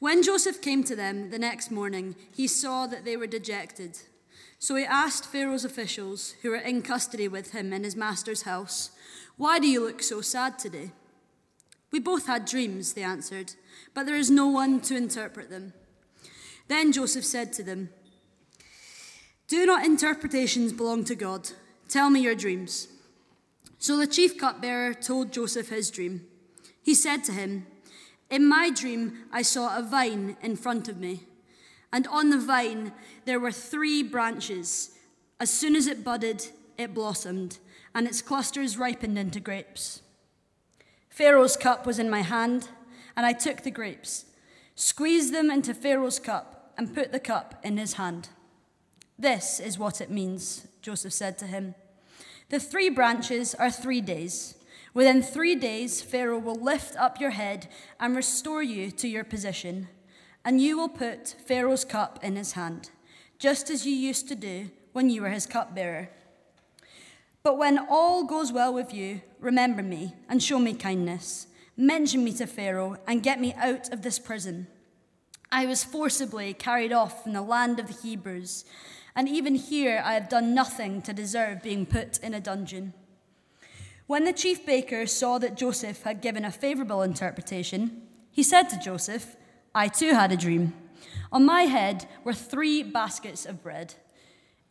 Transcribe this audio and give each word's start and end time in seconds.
When 0.00 0.22
Joseph 0.22 0.62
came 0.62 0.84
to 0.84 0.94
them 0.94 1.30
the 1.30 1.38
next 1.38 1.70
morning, 1.70 2.14
he 2.32 2.46
saw 2.46 2.86
that 2.86 3.04
they 3.04 3.16
were 3.16 3.26
dejected. 3.26 3.98
So 4.60 4.76
he 4.76 4.84
asked 4.84 5.26
Pharaoh's 5.26 5.64
officials, 5.64 6.34
who 6.42 6.50
were 6.50 6.56
in 6.56 6.82
custody 6.82 7.28
with 7.28 7.52
him 7.52 7.72
in 7.72 7.84
his 7.84 7.96
master's 7.96 8.42
house, 8.42 8.90
Why 9.36 9.58
do 9.58 9.66
you 9.66 9.80
look 9.84 10.02
so 10.02 10.20
sad 10.20 10.58
today? 10.58 10.92
We 11.90 12.00
both 12.00 12.26
had 12.26 12.44
dreams, 12.44 12.92
they 12.92 13.02
answered, 13.02 13.54
but 13.94 14.06
there 14.06 14.16
is 14.16 14.30
no 14.30 14.46
one 14.48 14.80
to 14.82 14.96
interpret 14.96 15.50
them. 15.50 15.72
Then 16.68 16.92
Joseph 16.92 17.24
said 17.24 17.52
to 17.54 17.62
them, 17.62 17.90
Do 19.48 19.64
not 19.64 19.84
interpretations 19.84 20.72
belong 20.72 21.04
to 21.04 21.14
God? 21.14 21.50
Tell 21.88 22.10
me 22.10 22.20
your 22.20 22.34
dreams. 22.34 22.88
So 23.78 23.96
the 23.96 24.06
chief 24.06 24.36
cupbearer 24.36 24.92
told 24.92 25.32
Joseph 25.32 25.70
his 25.70 25.90
dream. 25.90 26.26
He 26.82 26.94
said 26.94 27.24
to 27.24 27.32
him, 27.32 27.66
in 28.30 28.46
my 28.46 28.70
dream, 28.70 29.24
I 29.32 29.42
saw 29.42 29.76
a 29.76 29.82
vine 29.82 30.36
in 30.42 30.56
front 30.56 30.88
of 30.88 30.98
me, 30.98 31.24
and 31.92 32.06
on 32.08 32.30
the 32.30 32.38
vine 32.38 32.92
there 33.24 33.40
were 33.40 33.52
three 33.52 34.02
branches. 34.02 34.90
As 35.40 35.50
soon 35.50 35.74
as 35.74 35.86
it 35.86 36.04
budded, 36.04 36.48
it 36.76 36.94
blossomed, 36.94 37.58
and 37.94 38.06
its 38.06 38.20
clusters 38.20 38.76
ripened 38.76 39.18
into 39.18 39.40
grapes. 39.40 40.02
Pharaoh's 41.08 41.56
cup 41.56 41.86
was 41.86 41.98
in 41.98 42.10
my 42.10 42.22
hand, 42.22 42.68
and 43.16 43.24
I 43.24 43.32
took 43.32 43.62
the 43.62 43.70
grapes, 43.70 44.26
squeezed 44.74 45.32
them 45.32 45.50
into 45.50 45.74
Pharaoh's 45.74 46.18
cup, 46.18 46.72
and 46.76 46.94
put 46.94 47.10
the 47.10 47.18
cup 47.18 47.58
in 47.64 47.76
his 47.76 47.94
hand. 47.94 48.28
This 49.18 49.58
is 49.58 49.78
what 49.78 50.00
it 50.00 50.10
means, 50.10 50.68
Joseph 50.80 51.12
said 51.12 51.38
to 51.38 51.46
him. 51.46 51.74
The 52.50 52.60
three 52.60 52.88
branches 52.88 53.54
are 53.54 53.70
three 53.70 54.00
days. 54.00 54.54
Within 54.98 55.22
three 55.22 55.54
days, 55.54 56.02
Pharaoh 56.02 56.40
will 56.40 56.60
lift 56.60 56.96
up 56.96 57.20
your 57.20 57.30
head 57.30 57.68
and 58.00 58.16
restore 58.16 58.64
you 58.64 58.90
to 58.90 59.06
your 59.06 59.22
position, 59.22 59.86
and 60.44 60.60
you 60.60 60.76
will 60.76 60.88
put 60.88 61.36
Pharaoh's 61.46 61.84
cup 61.84 62.18
in 62.20 62.34
his 62.34 62.54
hand, 62.54 62.90
just 63.38 63.70
as 63.70 63.86
you 63.86 63.94
used 63.94 64.26
to 64.26 64.34
do 64.34 64.70
when 64.92 65.08
you 65.08 65.22
were 65.22 65.28
his 65.28 65.46
cupbearer. 65.46 66.10
But 67.44 67.58
when 67.58 67.78
all 67.78 68.24
goes 68.24 68.50
well 68.50 68.74
with 68.74 68.92
you, 68.92 69.20
remember 69.38 69.84
me 69.84 70.16
and 70.28 70.42
show 70.42 70.58
me 70.58 70.74
kindness. 70.74 71.46
Mention 71.76 72.24
me 72.24 72.32
to 72.32 72.48
Pharaoh 72.48 72.96
and 73.06 73.22
get 73.22 73.40
me 73.40 73.54
out 73.54 73.92
of 73.92 74.02
this 74.02 74.18
prison. 74.18 74.66
I 75.52 75.64
was 75.66 75.84
forcibly 75.84 76.54
carried 76.54 76.92
off 76.92 77.22
from 77.22 77.34
the 77.34 77.42
land 77.42 77.78
of 77.78 77.86
the 77.86 78.08
Hebrews, 78.08 78.64
and 79.14 79.28
even 79.28 79.54
here 79.54 80.02
I 80.04 80.14
have 80.14 80.28
done 80.28 80.54
nothing 80.54 81.02
to 81.02 81.12
deserve 81.12 81.62
being 81.62 81.86
put 81.86 82.18
in 82.18 82.34
a 82.34 82.40
dungeon. 82.40 82.94
When 84.08 84.24
the 84.24 84.32
chief 84.32 84.64
baker 84.64 85.06
saw 85.06 85.36
that 85.36 85.54
Joseph 85.54 86.02
had 86.02 86.22
given 86.22 86.42
a 86.42 86.50
favorable 86.50 87.02
interpretation, 87.02 88.04
he 88.30 88.42
said 88.42 88.62
to 88.70 88.78
Joseph, 88.78 89.36
I 89.74 89.88
too 89.88 90.14
had 90.14 90.32
a 90.32 90.36
dream. 90.36 90.72
On 91.30 91.44
my 91.44 91.64
head 91.64 92.08
were 92.24 92.32
three 92.32 92.82
baskets 92.82 93.44
of 93.44 93.62
bread. 93.62 93.96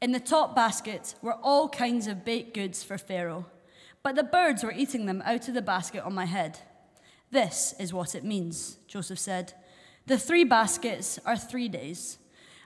In 0.02 0.11
the 0.11 0.19
top 0.19 0.55
basket 0.55 1.13
were 1.21 1.35
all 1.35 1.69
kinds 1.69 2.07
of 2.07 2.25
baked 2.25 2.55
goods 2.55 2.83
for 2.83 2.97
Pharaoh, 2.97 3.45
but 4.02 4.16
the 4.16 4.23
birds 4.23 4.63
were 4.63 4.71
eating 4.71 5.05
them 5.05 5.21
out 5.23 5.47
of 5.47 5.53
the 5.53 5.61
basket 5.61 6.03
on 6.03 6.16
my 6.16 6.25
head. 6.25 6.57
This 7.29 7.75
is 7.79 7.94
what 7.94 8.16
it 8.16 8.23
means, 8.23 8.79
Joseph 8.88 9.19
said. 9.19 9.53
The 10.07 10.17
three 10.17 10.45
baskets 10.45 11.19
are 11.27 11.38
three 11.38 11.67
days. 11.67 12.17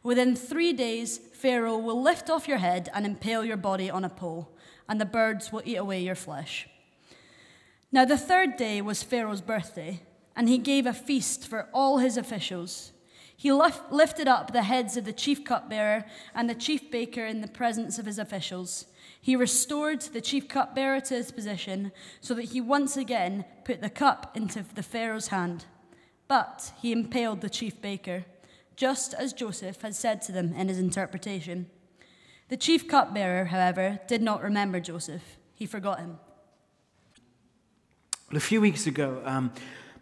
Within 0.03 0.37
three 0.37 0.71
days, 0.71 1.17
Pharaoh 1.33 1.77
will 1.77 2.01
lift 2.01 2.29
off 2.29 2.47
your 2.47 2.59
head 2.59 2.87
and 2.93 3.05
impale 3.05 3.43
your 3.43 3.57
body 3.57 3.89
on 3.89 4.05
a 4.05 4.09
pole 4.09 4.55
and 4.91 4.99
the 4.99 5.05
birds 5.05 5.53
will 5.53 5.61
eat 5.63 5.77
away 5.77 6.01
your 6.01 6.15
flesh. 6.15 6.67
Now, 7.93 8.03
the 8.03 8.17
third 8.17 8.57
day 8.57 8.81
was 8.81 9.01
Pharaoh's 9.01 9.39
birthday, 9.39 10.01
and 10.35 10.49
he 10.49 10.57
gave 10.57 10.85
a 10.85 10.91
feast 10.91 11.47
for 11.47 11.69
all 11.73 11.99
his 11.99 12.17
officials. 12.17 12.91
He 13.37 13.53
lifted 13.53 14.27
up 14.27 14.51
the 14.51 14.63
heads 14.63 14.97
of 14.97 15.05
the 15.05 15.13
chief 15.13 15.45
cupbearer 15.45 16.03
and 16.35 16.49
the 16.49 16.55
chief 16.55 16.91
baker 16.91 17.25
in 17.25 17.39
the 17.39 17.47
presence 17.47 17.99
of 17.99 18.05
his 18.05 18.19
officials. 18.19 18.85
He 19.21 19.33
restored 19.37 20.01
the 20.01 20.19
chief 20.19 20.49
cupbearer 20.49 20.99
to 20.99 21.13
his 21.13 21.31
position 21.31 21.93
so 22.19 22.33
that 22.33 22.51
he 22.51 22.59
once 22.59 22.97
again 22.97 23.45
put 23.63 23.79
the 23.79 23.89
cup 23.89 24.35
into 24.35 24.65
the 24.75 24.83
Pharaoh's 24.83 25.29
hand. 25.29 25.63
But 26.27 26.73
he 26.81 26.91
impaled 26.91 27.39
the 27.39 27.49
chief 27.49 27.81
baker, 27.81 28.25
just 28.75 29.13
as 29.13 29.31
Joseph 29.31 29.83
had 29.83 29.95
said 29.95 30.21
to 30.23 30.33
them 30.33 30.53
in 30.53 30.67
his 30.67 30.79
interpretation. 30.79 31.67
The 32.51 32.57
chief 32.57 32.85
cupbearer, 32.85 33.45
however, 33.45 34.01
did 34.07 34.21
not 34.21 34.43
remember 34.43 34.81
Joseph. 34.81 35.37
He 35.53 35.65
forgot 35.65 35.99
him. 36.01 36.19
Well, 38.29 38.35
a 38.35 38.41
few 38.41 38.59
weeks 38.59 38.85
ago, 38.87 39.21
um, 39.23 39.53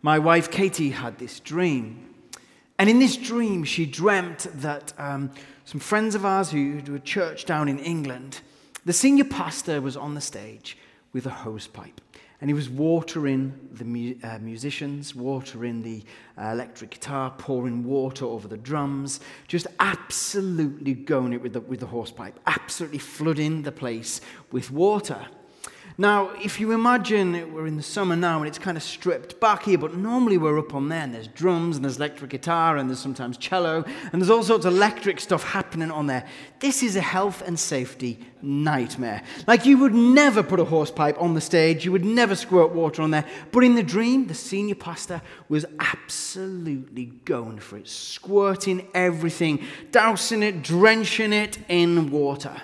my 0.01 0.17
wife 0.17 0.49
Katie 0.49 0.89
had 0.89 1.19
this 1.19 1.39
dream. 1.39 2.09
And 2.79 2.89
in 2.89 2.97
this 2.97 3.17
dream, 3.17 3.65
she 3.65 3.85
dreamt 3.85 4.47
that 4.61 4.93
um, 4.97 5.29
some 5.63 5.79
friends 5.79 6.15
of 6.15 6.25
ours 6.25 6.49
who 6.49 6.81
do 6.81 6.95
a 6.95 6.99
church 6.99 7.45
down 7.45 7.67
in 7.67 7.77
England, 7.77 8.41
the 8.83 8.93
senior 8.93 9.25
pastor 9.25 9.79
was 9.79 9.95
on 9.95 10.15
the 10.15 10.21
stage 10.21 10.75
with 11.13 11.27
a 11.27 11.29
hose 11.29 11.67
pipe 11.67 12.01
and 12.41 12.49
he 12.49 12.53
was 12.53 12.69
watering 12.69 13.53
the 13.73 13.83
mu- 13.83 14.15
uh, 14.23 14.39
musicians, 14.39 15.13
watering 15.13 15.81
the 15.81 16.03
uh, 16.37 16.51
electric 16.51 16.91
guitar, 16.91 17.33
pouring 17.37 17.83
water 17.83 18.25
over 18.25 18.47
the 18.47 18.57
drums, 18.57 19.19
just 19.47 19.67
absolutely 19.79 20.93
going 20.93 21.33
it 21.33 21.41
with 21.41 21.53
the, 21.53 21.61
with 21.61 21.81
the 21.81 21.85
horsepipe, 21.85 22.39
absolutely 22.47 22.99
flooding 22.99 23.63
the 23.63 23.71
place 23.71 24.21
with 24.51 24.71
water. 24.71 25.27
Now, 25.99 26.29
if 26.41 26.61
you 26.61 26.71
imagine 26.71 27.53
we're 27.53 27.67
in 27.67 27.75
the 27.75 27.83
summer 27.83 28.15
now 28.15 28.37
and 28.37 28.47
it's 28.47 28.57
kind 28.57 28.77
of 28.77 28.83
stripped 28.83 29.41
back 29.41 29.63
here, 29.63 29.77
but 29.77 29.95
normally 29.95 30.37
we're 30.37 30.57
up 30.57 30.73
on 30.73 30.87
there 30.87 31.01
and 31.01 31.13
there's 31.13 31.27
drums 31.27 31.75
and 31.75 31.83
there's 31.83 31.97
electric 31.97 32.29
guitar 32.29 32.77
and 32.77 32.89
there's 32.89 33.01
sometimes 33.01 33.35
cello 33.35 33.83
and 34.13 34.21
there's 34.21 34.29
all 34.29 34.41
sorts 34.41 34.63
of 34.63 34.73
electric 34.73 35.19
stuff 35.19 35.43
happening 35.43 35.91
on 35.91 36.07
there. 36.07 36.25
This 36.61 36.83
is 36.83 36.95
a 36.95 37.01
health 37.01 37.43
and 37.45 37.59
safety 37.59 38.17
nightmare. 38.41 39.23
Like 39.45 39.65
you 39.65 39.77
would 39.79 39.93
never 39.93 40.41
put 40.41 40.61
a 40.61 40.63
horse 40.63 40.89
pipe 40.89 41.21
on 41.21 41.33
the 41.33 41.41
stage, 41.41 41.83
you 41.83 41.91
would 41.91 42.05
never 42.05 42.33
squirt 42.33 42.71
water 42.71 43.01
on 43.01 43.11
there. 43.11 43.25
But 43.51 43.65
in 43.65 43.75
the 43.75 43.83
dream, 43.83 44.27
the 44.27 44.35
senior 44.35 44.75
pastor 44.75 45.21
was 45.49 45.65
absolutely 45.81 47.07
going 47.25 47.59
for 47.59 47.77
it, 47.77 47.89
squirting 47.89 48.87
everything, 48.93 49.65
dousing 49.91 50.43
it, 50.43 50.63
drenching 50.63 51.33
it 51.33 51.57
in 51.67 52.09
water. 52.09 52.55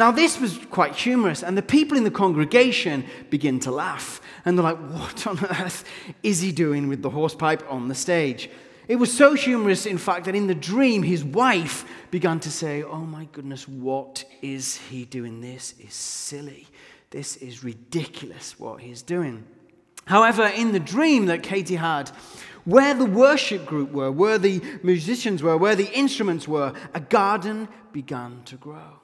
Now, 0.00 0.10
this 0.10 0.40
was 0.40 0.56
quite 0.70 0.96
humorous, 0.96 1.42
and 1.42 1.58
the 1.58 1.62
people 1.62 1.98
in 1.98 2.04
the 2.04 2.10
congregation 2.10 3.04
begin 3.28 3.60
to 3.60 3.70
laugh. 3.70 4.22
And 4.46 4.56
they're 4.56 4.64
like, 4.64 4.78
What 4.78 5.26
on 5.26 5.38
earth 5.60 5.84
is 6.22 6.40
he 6.40 6.52
doing 6.52 6.88
with 6.88 7.02
the 7.02 7.10
horsepipe 7.10 7.62
on 7.70 7.88
the 7.88 7.94
stage? 7.94 8.48
It 8.88 8.96
was 8.96 9.14
so 9.14 9.34
humorous, 9.34 9.84
in 9.84 9.98
fact, 9.98 10.24
that 10.24 10.34
in 10.34 10.46
the 10.46 10.54
dream, 10.54 11.02
his 11.02 11.22
wife 11.22 11.84
began 12.10 12.40
to 12.40 12.50
say, 12.50 12.82
Oh 12.82 13.04
my 13.04 13.28
goodness, 13.32 13.68
what 13.68 14.24
is 14.40 14.78
he 14.78 15.04
doing? 15.04 15.42
This 15.42 15.74
is 15.78 15.92
silly. 15.92 16.66
This 17.10 17.36
is 17.36 17.62
ridiculous 17.62 18.58
what 18.58 18.80
he's 18.80 19.02
doing. 19.02 19.44
However, 20.06 20.46
in 20.46 20.72
the 20.72 20.80
dream 20.80 21.26
that 21.26 21.42
Katie 21.42 21.76
had, 21.76 22.08
where 22.64 22.94
the 22.94 23.04
worship 23.04 23.66
group 23.66 23.92
were, 23.92 24.10
where 24.10 24.38
the 24.38 24.62
musicians 24.82 25.42
were, 25.42 25.58
where 25.58 25.76
the 25.76 25.92
instruments 25.92 26.48
were, 26.48 26.72
a 26.94 27.00
garden 27.00 27.68
began 27.92 28.40
to 28.46 28.56
grow. 28.56 29.00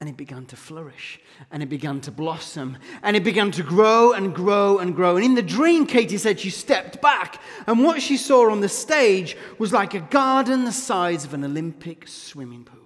And 0.00 0.08
it 0.08 0.16
began 0.16 0.46
to 0.46 0.56
flourish 0.56 1.20
and 1.50 1.62
it 1.62 1.68
began 1.68 2.00
to 2.00 2.10
blossom 2.10 2.78
and 3.02 3.16
it 3.16 3.22
began 3.22 3.50
to 3.50 3.62
grow 3.62 4.12
and 4.12 4.34
grow 4.34 4.78
and 4.78 4.96
grow. 4.96 5.16
And 5.16 5.24
in 5.24 5.34
the 5.34 5.42
dream, 5.42 5.86
Katie 5.86 6.16
said 6.16 6.40
she 6.40 6.48
stepped 6.48 7.02
back 7.02 7.38
and 7.66 7.84
what 7.84 8.00
she 8.00 8.16
saw 8.16 8.50
on 8.50 8.60
the 8.60 8.68
stage 8.68 9.36
was 9.58 9.74
like 9.74 9.92
a 9.92 10.00
garden 10.00 10.64
the 10.64 10.72
size 10.72 11.26
of 11.26 11.34
an 11.34 11.44
Olympic 11.44 12.08
swimming 12.08 12.64
pool. 12.64 12.78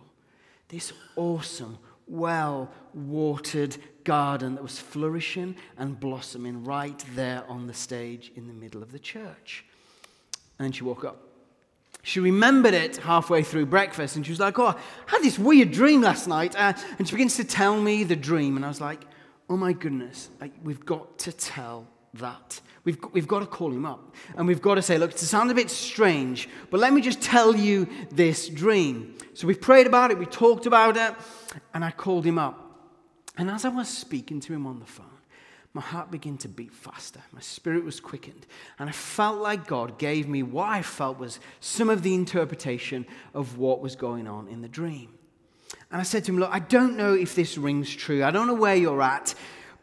This 0.69 0.93
awesome, 1.15 1.79
well 2.09 2.73
watered 2.93 3.77
garden 4.03 4.55
that 4.55 4.63
was 4.63 4.79
flourishing 4.79 5.57
and 5.79 5.99
blossoming 5.99 6.65
right 6.65 7.05
there 7.15 7.45
on 7.49 7.67
the 7.67 7.75
stage 7.75 8.33
in 8.37 8.47
the 8.47 8.53
middle 8.53 8.83
of 8.83 8.93
the 8.93 8.99
church. 8.99 9.65
And 10.59 10.75
she 10.75 10.85
woke 10.85 11.05
up 11.05 11.24
she 12.05 12.21
remembered 12.21 12.75
it 12.75 12.99
halfway 12.99 13.43
through 13.43 13.65
breakfast 13.67 14.15
and 14.15 14.27
she 14.27 14.33
was 14.33 14.39
like, 14.39 14.59
Oh, 14.59 14.67
I 14.67 14.77
had 15.07 15.23
this 15.23 15.39
weird 15.39 15.73
dream 15.73 16.03
last 16.03 16.29
night. 16.29 16.55
Uh, 16.55 16.75
and 16.99 17.09
she 17.09 17.15
begins 17.15 17.37
to 17.37 17.45
tell 17.45 17.81
me 17.81 18.05
the 18.05 18.15
dream. 18.15 18.57
And 18.57 18.65
I 18.65 18.69
was 18.69 18.81
like, 18.81 19.01
Oh 19.49 19.57
my 19.57 19.73
goodness, 19.73 20.29
we've 20.63 20.85
got 20.85 21.19
to 21.21 21.33
tell 21.33 21.89
that. 22.15 22.61
We've, 22.85 22.99
we've 23.13 23.27
got 23.27 23.41
to 23.41 23.47
call 23.47 23.73
him 23.73 23.87
up. 23.87 24.15
And 24.37 24.47
we've 24.47 24.61
got 24.61 24.75
to 24.75 24.83
say, 24.83 24.99
Look, 24.99 25.13
it 25.13 25.19
sounds 25.19 25.51
a 25.51 25.55
bit 25.55 25.71
strange, 25.71 26.47
but 26.71 26.79
let 26.79 26.93
me 26.93 27.01
just 27.01 27.23
tell 27.23 27.57
you 27.57 27.89
this 28.11 28.51
dream. 28.51 29.15
So 29.33 29.47
we 29.47 29.55
prayed 29.55 29.87
about 29.87 30.11
it, 30.11 30.19
we 30.19 30.27
talked 30.27 30.67
about 30.67 30.99
it, 30.99 31.15
and 31.73 31.83
I 31.83 31.91
called 31.91 32.27
him 32.27 32.39
up. 32.39 32.61
And 33.39 33.51
as 33.51 33.65
I 33.65 33.71
was 33.71 33.89
speaking 33.89 34.41
to 34.41 34.53
him 34.53 34.67
on 34.67 34.79
the 34.79 34.87
phone, 34.87 35.07
my 35.75 35.83
heart 35.83 36.13
began 36.13 36.39
to 36.39 36.49
beat 36.49 36.73
faster. 36.73 37.21
My 37.33 37.41
spirit 37.41 37.85
was 37.85 37.99
quickened. 37.99 38.47
And 38.79 38.89
I 38.89 38.93
felt 38.93 39.41
like 39.41 39.67
God 39.67 39.99
gave 39.99 40.29
me 40.29 40.45
what 40.45 40.69
I 40.69 40.83
felt 40.83 41.19
was 41.19 41.41
some 41.59 41.91
of 41.91 42.03
the 42.03 42.15
interpretation 42.15 43.05
of 43.35 43.59
what 43.59 43.81
was 43.81 43.97
going 43.97 44.29
on 44.29 44.47
in 44.47 44.63
the 44.63 44.69
dream. 44.69 45.11
And 45.91 46.01
I 46.01 46.05
said 46.05 46.25
to 46.25 46.33
him, 46.33 46.39
Look, 46.39 46.51
I 46.53 46.61
don't 46.61 46.97
know 46.97 47.15
if 47.15 47.35
this 47.35 47.59
rings 47.59 47.93
true. 47.93 48.23
I 48.23 48.31
don't 48.31 48.47
know 48.47 48.55
where 48.55 48.77
you're 48.77 49.03
at. 49.03 49.35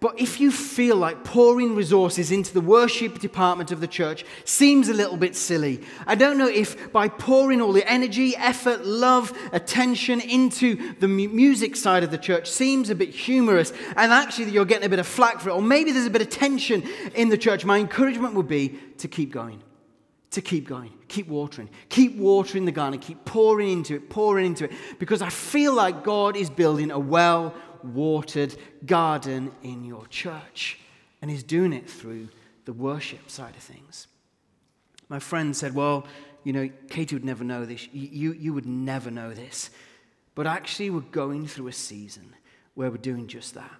But 0.01 0.19
if 0.19 0.41
you 0.41 0.51
feel 0.51 0.95
like 0.95 1.23
pouring 1.23 1.75
resources 1.75 2.31
into 2.31 2.55
the 2.55 2.59
worship 2.59 3.19
department 3.19 3.71
of 3.71 3.81
the 3.81 3.87
church 3.87 4.25
seems 4.45 4.89
a 4.89 4.95
little 4.95 5.15
bit 5.15 5.35
silly, 5.35 5.79
I 6.07 6.15
don't 6.15 6.39
know 6.39 6.47
if 6.47 6.91
by 6.91 7.07
pouring 7.07 7.61
all 7.61 7.71
the 7.71 7.87
energy, 7.87 8.35
effort, 8.35 8.83
love, 8.83 9.31
attention 9.51 10.19
into 10.19 10.95
the 10.95 11.07
music 11.07 11.75
side 11.75 12.03
of 12.03 12.09
the 12.09 12.17
church 12.17 12.49
seems 12.49 12.89
a 12.89 12.95
bit 12.95 13.09
humorous 13.09 13.73
and 13.95 14.11
actually 14.11 14.49
you're 14.49 14.65
getting 14.65 14.87
a 14.87 14.89
bit 14.89 14.97
of 14.97 15.05
flack 15.05 15.39
for 15.39 15.49
it, 15.49 15.53
or 15.53 15.61
maybe 15.61 15.91
there's 15.91 16.07
a 16.07 16.09
bit 16.09 16.23
of 16.23 16.31
tension 16.31 16.81
in 17.13 17.29
the 17.29 17.37
church. 17.37 17.63
My 17.63 17.77
encouragement 17.77 18.33
would 18.33 18.47
be 18.47 18.79
to 18.97 19.07
keep 19.07 19.31
going 19.31 19.61
to 20.31 20.41
keep 20.41 20.65
going, 20.65 20.93
keep 21.09 21.27
watering, 21.27 21.69
keep 21.89 22.15
watering 22.15 22.63
the 22.63 22.71
garden, 22.71 22.97
keep 22.99 23.23
pouring 23.25 23.69
into 23.69 23.95
it, 23.95 24.09
pouring 24.09 24.45
into 24.45 24.63
it, 24.63 24.71
because 24.97 25.21
I 25.21 25.27
feel 25.29 25.73
like 25.73 26.05
God 26.05 26.37
is 26.37 26.49
building 26.49 26.89
a 26.89 26.97
well 26.97 27.53
watered 27.83 28.55
garden 28.85 29.51
in 29.63 29.83
your 29.83 30.05
church. 30.07 30.79
And 31.21 31.29
He's 31.29 31.43
doing 31.43 31.73
it 31.73 31.89
through 31.89 32.29
the 32.65 32.73
worship 32.73 33.29
side 33.29 33.55
of 33.55 33.61
things. 33.63 34.07
My 35.09 35.19
friend 35.19 35.55
said, 35.55 35.75
Well, 35.75 36.05
you 36.43 36.53
know, 36.53 36.69
Katie 36.89 37.15
would 37.15 37.25
never 37.25 37.43
know 37.43 37.65
this. 37.65 37.87
You, 37.91 38.33
you 38.33 38.53
would 38.53 38.65
never 38.65 39.11
know 39.11 39.33
this. 39.33 39.69
But 40.33 40.47
actually, 40.47 40.89
we're 40.89 41.01
going 41.01 41.47
through 41.47 41.67
a 41.67 41.73
season 41.73 42.33
where 42.73 42.89
we're 42.89 42.97
doing 42.97 43.27
just 43.27 43.53
that. 43.53 43.71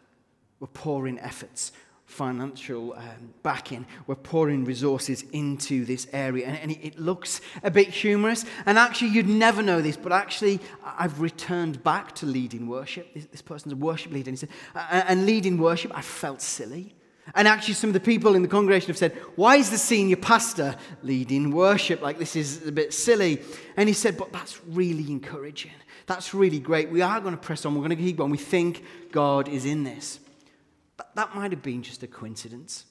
We're 0.60 0.68
pouring 0.68 1.18
efforts, 1.20 1.72
financial 2.12 2.94
um, 2.94 3.34
backing. 3.42 3.86
We're 4.06 4.16
pouring 4.16 4.66
resources 4.66 5.24
into 5.32 5.86
this 5.86 6.08
area. 6.12 6.48
And, 6.48 6.58
and, 6.58 6.72
it 6.72 7.00
looks 7.00 7.42
a 7.64 7.72
bit 7.72 7.88
humorous. 7.88 8.46
And 8.66 8.78
actually, 8.78 9.10
you'd 9.10 9.28
never 9.28 9.62
know 9.62 9.82
this, 9.82 9.98
but 9.98 10.12
actually, 10.12 10.60
I've 10.84 11.22
returned 11.22 11.84
back 11.84 12.14
to 12.16 12.26
leading 12.26 12.68
worship. 12.68 13.14
This, 13.14 13.26
this 13.26 13.42
person's 13.42 13.74
a 13.74 13.78
worship 13.78 14.12
leader. 14.12 14.30
And 14.30 14.38
he 14.38 14.46
said, 14.46 14.50
and 14.76 15.26
leading 15.26 15.58
worship, 15.58 15.92
I 15.96 16.02
felt 16.02 16.42
silly. 16.42 16.94
And 17.34 17.48
actually, 17.48 17.76
some 17.76 17.90
of 17.90 17.94
the 17.94 18.00
people 18.00 18.36
in 18.36 18.42
the 18.42 18.48
congregation 18.48 18.88
have 18.88 18.98
said, 18.98 19.14
Why 19.36 19.56
is 19.56 19.70
the 19.70 19.78
senior 19.78 20.18
pastor 20.18 20.76
leading 21.04 21.52
worship? 21.52 22.02
Like, 22.02 22.18
this 22.18 22.36
is 22.36 22.68
a 22.68 22.72
bit 22.72 22.94
silly. 22.94 23.42
And 23.78 23.88
he 23.88 23.94
said, 23.94 24.18
But 24.18 24.34
that's 24.34 24.60
really 24.66 25.10
encouraging. 25.10 25.72
That's 26.08 26.34
really 26.34 26.60
great. 26.60 26.90
We 26.90 27.02
are 27.02 27.22
going 27.22 27.36
to 27.36 27.42
press 27.42 27.66
on. 27.66 27.74
We're 27.74 27.88
going 27.88 27.98
to 27.98 28.04
keep 28.04 28.20
on. 28.20 28.32
We 28.32 28.38
think 28.38 28.84
God 29.12 29.48
is 29.48 29.66
in 29.66 29.84
this. 29.84 30.20
That 31.16 31.36
might 31.36 31.52
have 31.52 31.62
been 31.62 31.84
just 31.84 32.04
a 32.04 32.08
coincidence. 32.08 32.86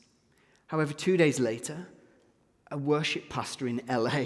However, 0.66 0.92
two 0.92 1.16
days 1.16 1.40
later, 1.40 1.86
a 2.70 2.78
worship 2.78 3.28
pastor 3.28 3.66
in 3.66 3.82
LA 3.88 4.24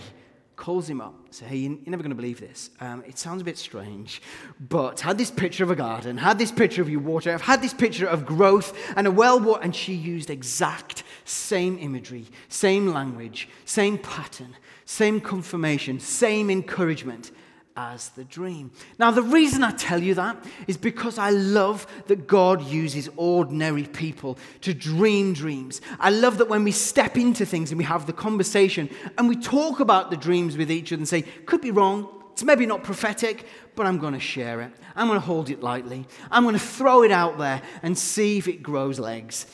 calls 0.57 0.89
him 0.89 1.01
up 1.01 1.15
say 1.31 1.47
hey 1.47 1.57
you're 1.57 1.79
never 1.87 2.03
going 2.03 2.11
to 2.11 2.17
believe 2.17 2.39
this 2.39 2.71
um, 2.81 3.03
it 3.09 3.19
sounds 3.19 3.43
a 3.43 3.45
bit 3.45 3.59
strange 3.59 4.23
but 4.61 5.01
had 5.01 5.19
this 5.19 5.31
picture 5.31 5.65
of 5.65 5.71
a 5.71 5.75
garden 5.75 6.17
had 6.17 6.39
this 6.39 6.53
picture 6.53 6.81
of 6.81 6.89
your 6.89 7.01
water 7.01 7.33
i've 7.33 7.41
had 7.41 7.61
this 7.61 7.75
picture 7.75 8.07
of 8.07 8.25
growth 8.25 8.73
and 8.97 9.07
a 9.07 9.11
well 9.11 9.41
water 9.41 9.61
and 9.63 9.75
she 9.75 9.93
used 9.93 10.31
exact 10.31 11.03
same 11.25 11.77
imagery 11.79 12.27
same 12.49 12.93
language 12.93 13.49
same 13.65 13.99
pattern 13.99 14.55
same 14.85 15.21
confirmation 15.21 15.99
same 15.99 16.49
encouragement 16.51 17.33
as 17.77 18.11
the 18.11 18.25
dream. 18.25 18.71
Now, 18.99 19.11
the 19.11 19.23
reason 19.23 19.65
I 19.65 19.73
tell 19.73 20.01
you 20.01 20.15
that 20.15 20.37
is 20.69 20.77
because 20.77 21.19
I 21.19 21.31
love 21.31 21.87
that 22.07 22.27
God 22.29 22.65
uses 22.65 23.09
ordinary 23.17 23.85
people 23.85 24.39
to 24.61 24.73
dream 24.73 25.33
dreams. 25.33 25.81
I 25.99 26.11
love 26.11 26.39
that 26.39 26.49
when 26.49 26.63
we 26.63 26.71
step 26.71 27.17
into 27.17 27.45
things 27.45 27.73
and 27.73 27.79
we 27.79 27.85
have 27.85 28.07
the 28.07 28.13
conversation 28.13 28.89
and 29.19 29.29
we 29.29 29.37
talk 29.37 29.81
about 29.81 30.11
the 30.11 30.17
dreams 30.17 30.57
with 30.57 30.71
each 30.71 30.93
other 30.93 31.01
and 31.01 31.09
say, 31.09 31.23
could 31.23 31.61
be 31.61 31.73
wrong, 31.73 32.09
it's 32.33 32.45
maybe 32.45 32.67
not 32.67 32.85
prophetic, 32.85 33.47
but 33.75 33.87
I'm 33.87 33.99
going 33.99 34.15
to 34.15 34.21
share 34.21 34.61
it. 34.61 34.73
I'm 34.95 35.09
going 35.09 35.21
to 35.21 35.27
hold 35.27 35.51
it 35.51 35.61
lightly. 35.61 36.07
I'm 36.31 36.45
going 36.45 36.55
to 36.55 36.61
throw 36.61 37.03
it 37.03 37.11
out 37.11 37.39
there 37.39 37.61
and 37.83 37.99
see 37.99 38.39
if 38.39 38.47
it 38.47 38.63
grows 38.63 39.01
legs. 39.01 39.47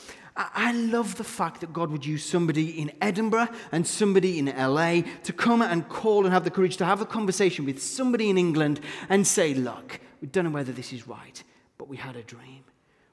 I 0.54 0.72
love 0.72 1.16
the 1.16 1.24
fact 1.24 1.60
that 1.60 1.72
God 1.72 1.90
would 1.90 2.06
use 2.06 2.24
somebody 2.24 2.80
in 2.80 2.92
Edinburgh 3.02 3.48
and 3.72 3.86
somebody 3.86 4.38
in 4.38 4.46
LA 4.46 5.02
to 5.24 5.32
come 5.34 5.60
and 5.60 5.86
call 5.88 6.24
and 6.24 6.32
have 6.32 6.44
the 6.44 6.50
courage 6.50 6.78
to 6.78 6.86
have 6.86 7.02
a 7.02 7.06
conversation 7.06 7.66
with 7.66 7.82
somebody 7.82 8.30
in 8.30 8.38
England 8.38 8.80
and 9.10 9.26
say, 9.26 9.52
Look, 9.52 10.00
we 10.22 10.28
don't 10.28 10.44
know 10.44 10.50
whether 10.50 10.72
this 10.72 10.92
is 10.92 11.06
right, 11.06 11.42
but 11.76 11.88
we 11.88 11.96
had 11.96 12.16
a 12.16 12.22
dream. 12.22 12.64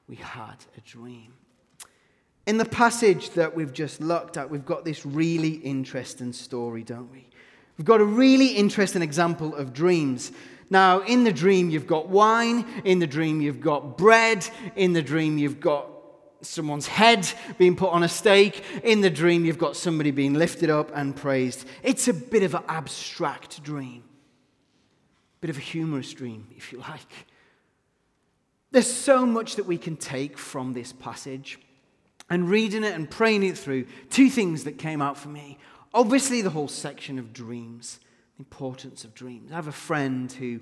We 0.08 0.16
had 0.16 0.64
a 0.76 0.80
dream. 0.80 1.34
In 2.46 2.56
the 2.56 2.64
passage 2.64 3.30
that 3.30 3.54
we've 3.54 3.74
just 3.74 4.00
looked 4.00 4.38
at, 4.38 4.48
we've 4.48 4.64
got 4.64 4.86
this 4.86 5.04
really 5.04 5.50
interesting 5.50 6.32
story, 6.32 6.82
don't 6.82 7.12
we? 7.12 7.28
We've 7.76 7.84
got 7.84 8.00
a 8.00 8.06
really 8.06 8.48
interesting 8.48 9.02
example 9.02 9.54
of 9.54 9.74
dreams. 9.74 10.32
Now, 10.70 11.00
in 11.00 11.24
the 11.24 11.32
dream, 11.32 11.68
you've 11.68 11.86
got 11.86 12.08
wine. 12.08 12.66
In 12.84 13.00
the 13.00 13.06
dream, 13.06 13.42
you've 13.42 13.60
got 13.60 13.98
bread. 13.98 14.48
In 14.76 14.94
the 14.94 15.02
dream, 15.02 15.36
you've 15.36 15.60
got 15.60 15.90
someone's 16.40 16.86
head 16.86 17.30
being 17.56 17.76
put 17.76 17.90
on 17.90 18.02
a 18.02 18.08
stake. 18.08 18.62
In 18.82 19.00
the 19.00 19.10
dream, 19.10 19.44
you've 19.44 19.58
got 19.58 19.76
somebody 19.76 20.10
being 20.10 20.34
lifted 20.34 20.70
up 20.70 20.90
and 20.94 21.14
praised. 21.14 21.66
It's 21.82 22.08
a 22.08 22.14
bit 22.14 22.42
of 22.42 22.54
an 22.54 22.62
abstract 22.68 23.62
dream, 23.62 24.04
bit 25.40 25.50
of 25.50 25.56
a 25.56 25.60
humorous 25.60 26.12
dream, 26.12 26.48
if 26.56 26.72
you 26.72 26.78
like. 26.78 27.26
There's 28.70 28.90
so 28.90 29.24
much 29.24 29.56
that 29.56 29.66
we 29.66 29.78
can 29.78 29.96
take 29.96 30.36
from 30.36 30.74
this 30.74 30.92
passage. 30.92 31.58
And 32.30 32.50
reading 32.50 32.84
it 32.84 32.94
and 32.94 33.10
praying 33.10 33.42
it 33.42 33.56
through, 33.56 33.86
two 34.10 34.28
things 34.28 34.64
that 34.64 34.76
came 34.76 35.00
out 35.00 35.16
for 35.16 35.28
me. 35.28 35.56
Obviously, 35.94 36.42
the 36.42 36.50
whole 36.50 36.68
section 36.68 37.18
of 37.18 37.32
dreams, 37.32 38.00
the 38.36 38.42
importance 38.42 39.04
of 39.04 39.14
dreams. 39.14 39.50
I 39.50 39.54
have 39.54 39.66
a 39.66 39.72
friend 39.72 40.30
who 40.30 40.60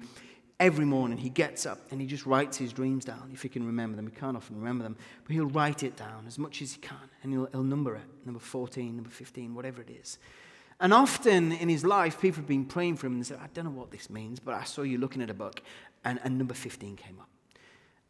every 0.58 0.84
morning 0.84 1.18
he 1.18 1.28
gets 1.28 1.66
up 1.66 1.78
and 1.90 2.00
he 2.00 2.06
just 2.06 2.24
writes 2.24 2.56
his 2.56 2.72
dreams 2.72 3.04
down 3.04 3.30
if 3.32 3.42
he 3.42 3.48
can 3.48 3.66
remember 3.66 3.96
them. 3.96 4.06
He 4.06 4.12
can't 4.12 4.36
often 4.36 4.56
remember 4.56 4.84
them, 4.84 4.96
but 5.24 5.32
he'll 5.32 5.46
write 5.46 5.82
it 5.82 5.96
down 5.96 6.24
as 6.26 6.38
much 6.38 6.62
as 6.62 6.72
he 6.72 6.80
can 6.80 6.96
and 7.22 7.32
he'll, 7.32 7.46
he'll 7.46 7.62
number 7.62 7.94
it 7.94 8.02
number 8.24 8.40
14, 8.40 8.96
number 8.96 9.10
15, 9.10 9.54
whatever 9.54 9.82
it 9.82 9.90
is. 9.90 10.18
And 10.80 10.92
often 10.92 11.52
in 11.52 11.68
his 11.68 11.84
life, 11.84 12.20
people 12.20 12.36
have 12.36 12.48
been 12.48 12.66
praying 12.66 12.96
for 12.96 13.06
him 13.06 13.14
and 13.14 13.26
say, 13.26 13.34
I 13.36 13.48
don't 13.54 13.64
know 13.64 13.70
what 13.70 13.90
this 13.90 14.10
means, 14.10 14.40
but 14.40 14.54
I 14.54 14.64
saw 14.64 14.82
you 14.82 14.98
looking 14.98 15.22
at 15.22 15.30
a 15.30 15.34
book 15.34 15.62
and, 16.04 16.20
and 16.22 16.38
number 16.38 16.54
15 16.54 16.96
came 16.96 17.18
up. 17.18 17.28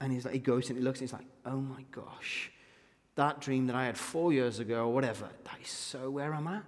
And 0.01 0.13
he's 0.13 0.25
like, 0.25 0.35
he 0.35 0.41
goes 0.41 0.69
and 0.69 0.79
he 0.79 0.85
looks 0.85 1.01
and 1.01 1.09
he's 1.09 1.15
like, 1.15 1.27
oh 1.47 1.61
my 1.61 1.85
gosh, 1.91 2.51
that 3.15 3.41
dream 3.41 3.67
that 3.69 3.77
I 3.77 3.87
had 3.87 3.97
four 3.97 4.33
years 4.33 4.59
ago 4.59 4.85
or 4.85 4.93
whatever, 4.93 5.29
that 5.45 5.57
is 5.63 5.71
so 5.71 6.11
where 6.11 6.35
I'm 6.35 6.47
at. 6.49 6.65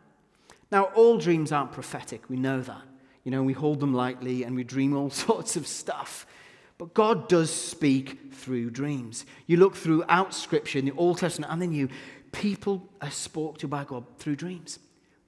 Now, 0.71 0.85
all 0.95 1.19
dreams 1.19 1.53
aren't 1.53 1.73
prophetic, 1.73 2.29
we 2.29 2.37
know 2.37 2.61
that. 2.63 2.83
You 3.25 3.31
know, 3.31 3.43
we 3.43 3.53
hold 3.53 3.81
them 3.81 3.95
lightly 3.95 4.45
and 4.45 4.57
we 4.57 4.65
dream 4.65 4.97
all 4.97 5.11
sorts 5.29 5.57
of 5.57 5.67
stuff. 5.67 6.27
But 6.79 6.95
God 6.95 7.29
does 7.29 7.53
speak 7.53 8.33
through 8.33 8.71
dreams. 8.71 9.27
You 9.47 9.57
look 9.57 9.75
throughout 9.75 10.33
Scripture 10.33 10.79
in 10.79 10.85
the 10.85 10.93
Old 10.93 11.19
Testament 11.19 11.53
and 11.53 11.61
the 11.61 11.67
New, 11.67 11.89
people 12.31 12.89
are 13.01 13.11
spoke 13.11 13.59
to 13.59 13.69
by 13.69 13.85
God 13.85 14.05
through 14.19 14.37
dreams. 14.37 14.79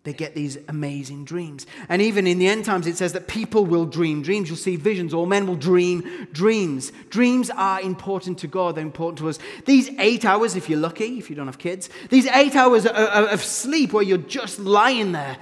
They 0.03 0.15
get 0.15 0.35
these 0.35 0.57
amazing 0.69 1.27
dreams. 1.27 1.67
And 1.91 2.01
even 2.01 2.27
in 2.27 2.39
the 2.39 2.49
end 2.49 2.65
times, 2.65 2.87
it 2.87 2.97
says 2.97 3.13
that 3.13 3.29
people 3.29 3.67
will 3.67 3.85
dream 3.85 4.23
dreams. 4.23 4.49
You'll 4.49 4.57
see 4.57 4.77
visions. 4.77 5.13
All 5.13 5.27
men 5.27 5.47
will 5.47 5.57
dream 5.57 6.27
dreams. 6.33 6.91
Dreams 7.11 7.51
are 7.51 7.83
important 7.83 8.39
to 8.39 8.47
God. 8.47 8.77
They're 8.77 8.83
important 8.85 9.19
to 9.19 9.29
us. 9.29 9.39
These 9.67 9.91
eight 9.99 10.25
hours, 10.25 10.57
if 10.57 10.71
you're 10.71 10.79
lucky, 10.79 11.19
if 11.19 11.29
you 11.29 11.37
don't 11.37 11.47
have 11.47 11.59
kids, 11.59 11.91
these 12.09 12.27
eight 12.29 12.57
hours 12.57 12.87
of 12.87 13.45
sleep 13.45 13.93
where 13.93 14.03
you're 14.03 14.17
just 14.17 14.59
lying 14.59 15.13
there 15.13 15.37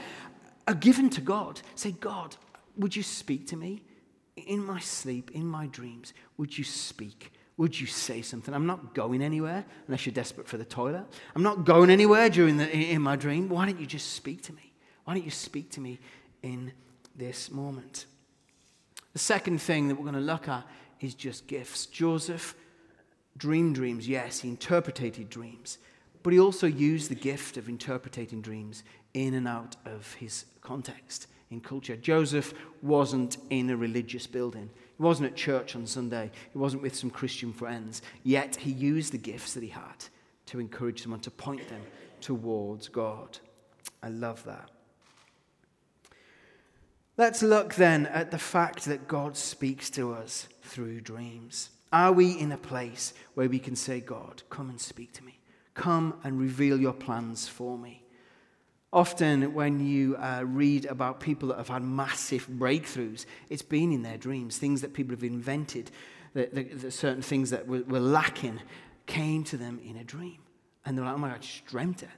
are 0.69 0.75
given 0.75 1.11
to 1.11 1.21
God. 1.21 1.61
Say, 1.75 1.93
God, 1.93 2.37
would 2.77 2.95
you 2.95 3.03
speak 3.03 3.49
to 3.49 3.57
me? 3.57 3.83
In 4.37 4.65
my 4.65 4.79
sleep, 4.79 5.33
in 5.33 5.47
my 5.47 5.67
dreams, 5.67 6.13
would 6.37 6.57
you 6.57 6.63
speak? 6.63 7.33
Would 7.57 7.81
you 7.81 7.89
say 7.89 8.23
something? 8.23 8.55
I'm 8.55 8.67
not 8.67 8.95
going 8.95 9.21
anywhere 9.21 9.65
unless 9.89 10.07
you're 10.07 10.13
desperate 10.13 10.47
for 10.47 10.59
the 10.59 10.65
toilet. 10.65 11.05
I'm 11.35 11.43
not 11.43 11.65
going 11.65 11.91
anywhere 11.91 12.29
during 12.31 12.57
the, 12.57 12.71
in 12.71 13.03
my 13.03 13.17
dream. 13.17 13.49
Why 13.49 13.67
don't 13.67 13.81
you 13.81 13.87
just 13.87 14.13
speak 14.13 14.43
to 14.43 14.53
me? 14.53 14.73
Why 15.05 15.15
don't 15.15 15.25
you 15.25 15.33
speak 15.33 15.71
to 15.73 15.81
me 15.81 15.99
in 16.43 16.71
this 17.17 17.51
moment? 17.51 18.07
The 19.13 19.19
second 19.19 19.61
thing 19.61 19.89
that 19.89 19.97
we're 19.97 20.03
going 20.03 20.15
to 20.15 20.21
look 20.21 20.47
at 20.47 20.65
is 21.01 21.15
just 21.15 21.49
gifts. 21.49 21.87
Joseph 21.87 22.55
dreamed 23.37 23.75
dreams, 23.75 24.09
yes, 24.09 24.41
he 24.41 24.49
interpreted 24.51 25.29
dreams, 25.31 25.79
but 26.23 26.33
he 26.33 26.41
also 26.41 26.67
used 26.67 27.11
the 27.11 27.15
gift 27.15 27.57
of 27.57 27.69
interpreting 27.69 28.41
dreams 28.41 28.83
in 29.15 29.35
and 29.35 29.49
out 29.49 29.77
of 29.85 30.15
his 30.15 30.45
context 30.61 31.27
in 31.51 31.61
culture. 31.61 31.97
Joseph 31.97 32.53
wasn't 32.83 33.39
in 33.51 33.71
a 33.71 33.77
religious 33.77 34.27
building. 34.27 34.71
He 34.97 35.03
wasn't 35.03 35.31
at 35.31 35.37
church 35.37 35.75
on 35.75 35.87
Sunday. 35.87 36.31
He 36.53 36.59
wasn't 36.59 36.83
with 36.83 36.95
some 36.95 37.11
Christian 37.11 37.53
friends. 37.53 38.03
Yet 38.23 38.57
he 38.57 38.71
used 38.71 39.13
the 39.13 39.19
gifts 39.19 39.55
that 39.55 39.63
he 39.63 39.71
had 39.71 40.05
to 40.47 40.61
encourage 40.61 41.03
someone, 41.03 41.21
to 41.21 41.31
point 41.31 41.69
them 41.69 41.83
towards 42.21 42.89
God. 42.89 43.39
I 44.03 44.09
love 44.09 44.45
that. 44.45 44.71
Let's 47.17 47.43
look 47.43 47.75
then 47.75 48.07
at 48.07 48.31
the 48.31 48.39
fact 48.39 48.85
that 48.85 49.09
God 49.09 49.37
speaks 49.37 49.91
to 49.91 50.13
us 50.13 50.49
through 50.63 51.01
dreams. 51.01 51.71
Are 51.93 52.13
we 52.13 52.39
in 52.39 52.53
a 52.53 52.59
place 52.59 53.13
where 53.35 53.49
we 53.49 53.59
can 53.59 53.75
say, 53.75 54.01
God, 54.01 54.43
come 54.51 54.69
and 54.69 54.81
speak 54.81 55.13
to 55.15 55.25
me? 55.25 55.38
Come 55.79 56.15
and 56.25 56.41
reveal 56.41 56.81
your 56.81 56.93
plans 56.93 57.47
for 57.47 57.79
me. 57.79 58.03
Often, 58.93 59.55
when 59.55 59.87
you 59.87 60.17
uh, 60.17 60.43
read 60.45 60.87
about 60.87 61.21
people 61.21 61.49
that 61.51 61.59
have 61.59 61.69
had 61.69 61.85
massive 61.85 62.49
breakthroughs, 62.49 63.27
it's 63.49 63.63
been 63.63 63.93
in 63.93 64.03
their 64.03 64.19
dreams, 64.19 64.59
things 64.59 64.81
that 64.81 64.93
people 64.93 65.13
have 65.13 65.23
invented, 65.23 65.93
the, 66.35 66.47
the 66.47 66.91
certain 66.91 67.23
things 67.23 67.51
that 67.51 67.69
were, 67.69 67.83
were 67.83 68.01
lacking. 68.01 68.61
came 69.07 69.45
to 69.45 69.57
them 69.57 69.79
in 69.85 69.97
a 69.97 70.05
dream. 70.05 70.39
And 70.85 70.99
they're 70.99 71.05
like, 71.05 71.15
oh 71.15 71.19
my 71.19 71.29
God, 71.29 71.37
I 71.37 71.39
just 71.39 71.65
dreamt 71.67 72.03
it. 72.03 72.09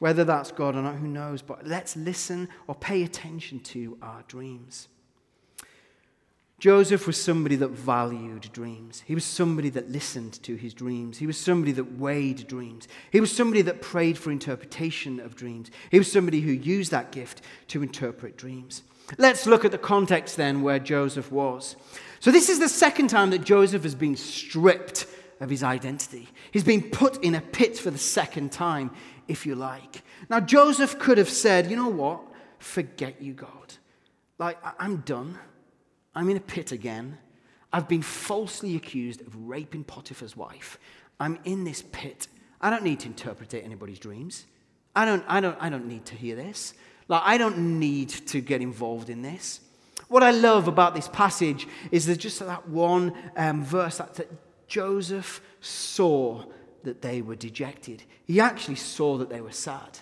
Whether 0.00 0.24
that's 0.24 0.50
God 0.50 0.74
or 0.74 0.82
not, 0.82 0.96
who 0.96 1.06
knows? 1.06 1.40
But 1.40 1.66
let's 1.66 1.96
listen 1.96 2.48
or 2.66 2.74
pay 2.74 3.04
attention 3.04 3.60
to 3.60 3.96
our 4.02 4.24
dreams. 4.26 4.88
Joseph 6.58 7.06
was 7.06 7.20
somebody 7.20 7.54
that 7.56 7.70
valued 7.70 8.50
dreams. 8.52 9.04
He 9.06 9.14
was 9.14 9.24
somebody 9.24 9.70
that 9.70 9.90
listened 9.90 10.42
to 10.42 10.56
his 10.56 10.74
dreams. 10.74 11.18
He 11.18 11.26
was 11.26 11.38
somebody 11.38 11.70
that 11.72 11.98
weighed 11.98 12.48
dreams. 12.48 12.88
He 13.12 13.20
was 13.20 13.34
somebody 13.34 13.62
that 13.62 13.80
prayed 13.80 14.18
for 14.18 14.32
interpretation 14.32 15.20
of 15.20 15.36
dreams. 15.36 15.70
He 15.90 15.98
was 15.98 16.10
somebody 16.10 16.40
who 16.40 16.50
used 16.50 16.90
that 16.90 17.12
gift 17.12 17.42
to 17.68 17.82
interpret 17.82 18.36
dreams. 18.36 18.82
Let's 19.18 19.46
look 19.46 19.64
at 19.64 19.70
the 19.70 19.78
context 19.78 20.36
then 20.36 20.62
where 20.62 20.80
Joseph 20.80 21.30
was. 21.30 21.76
So, 22.18 22.32
this 22.32 22.48
is 22.48 22.58
the 22.58 22.68
second 22.68 23.08
time 23.08 23.30
that 23.30 23.44
Joseph 23.44 23.84
has 23.84 23.94
been 23.94 24.16
stripped 24.16 25.06
of 25.40 25.48
his 25.48 25.62
identity. 25.62 26.28
He's 26.50 26.64
been 26.64 26.82
put 26.82 27.22
in 27.22 27.36
a 27.36 27.40
pit 27.40 27.78
for 27.78 27.92
the 27.92 27.98
second 27.98 28.50
time, 28.50 28.90
if 29.28 29.46
you 29.46 29.54
like. 29.54 30.02
Now, 30.28 30.40
Joseph 30.40 30.98
could 30.98 31.18
have 31.18 31.30
said, 31.30 31.70
you 31.70 31.76
know 31.76 31.88
what? 31.88 32.20
Forget 32.58 33.22
you, 33.22 33.34
God. 33.34 33.74
Like, 34.38 34.58
I'm 34.80 34.98
done. 34.98 35.38
I'm 36.18 36.28
in 36.30 36.36
a 36.36 36.40
pit 36.40 36.72
again. 36.72 37.16
I've 37.72 37.86
been 37.86 38.02
falsely 38.02 38.74
accused 38.74 39.20
of 39.20 39.36
raping 39.48 39.84
Potiphar's 39.84 40.36
wife. 40.36 40.76
I'm 41.20 41.38
in 41.44 41.62
this 41.62 41.84
pit. 41.92 42.26
I 42.60 42.70
don't 42.70 42.82
need 42.82 42.98
to 43.00 43.06
interpret 43.06 43.54
anybody's 43.54 44.00
dreams. 44.00 44.44
I 44.96 45.04
don't, 45.04 45.24
I 45.28 45.40
don't, 45.40 45.56
I 45.60 45.68
don't 45.70 45.86
need 45.86 46.04
to 46.06 46.16
hear 46.16 46.34
this. 46.34 46.74
Like, 47.06 47.22
I 47.24 47.38
don't 47.38 47.78
need 47.78 48.08
to 48.08 48.40
get 48.40 48.60
involved 48.60 49.10
in 49.10 49.22
this. 49.22 49.60
What 50.08 50.24
I 50.24 50.32
love 50.32 50.66
about 50.66 50.96
this 50.96 51.06
passage 51.06 51.68
is 51.92 52.06
there's 52.06 52.18
just 52.18 52.40
that 52.40 52.68
one 52.68 53.14
um, 53.36 53.62
verse 53.64 53.98
that, 53.98 54.14
that 54.14 54.28
Joseph 54.66 55.40
saw 55.60 56.42
that 56.82 57.00
they 57.00 57.22
were 57.22 57.36
dejected. 57.36 58.02
He 58.26 58.40
actually 58.40 58.74
saw 58.74 59.18
that 59.18 59.30
they 59.30 59.40
were 59.40 59.52
sad. 59.52 60.00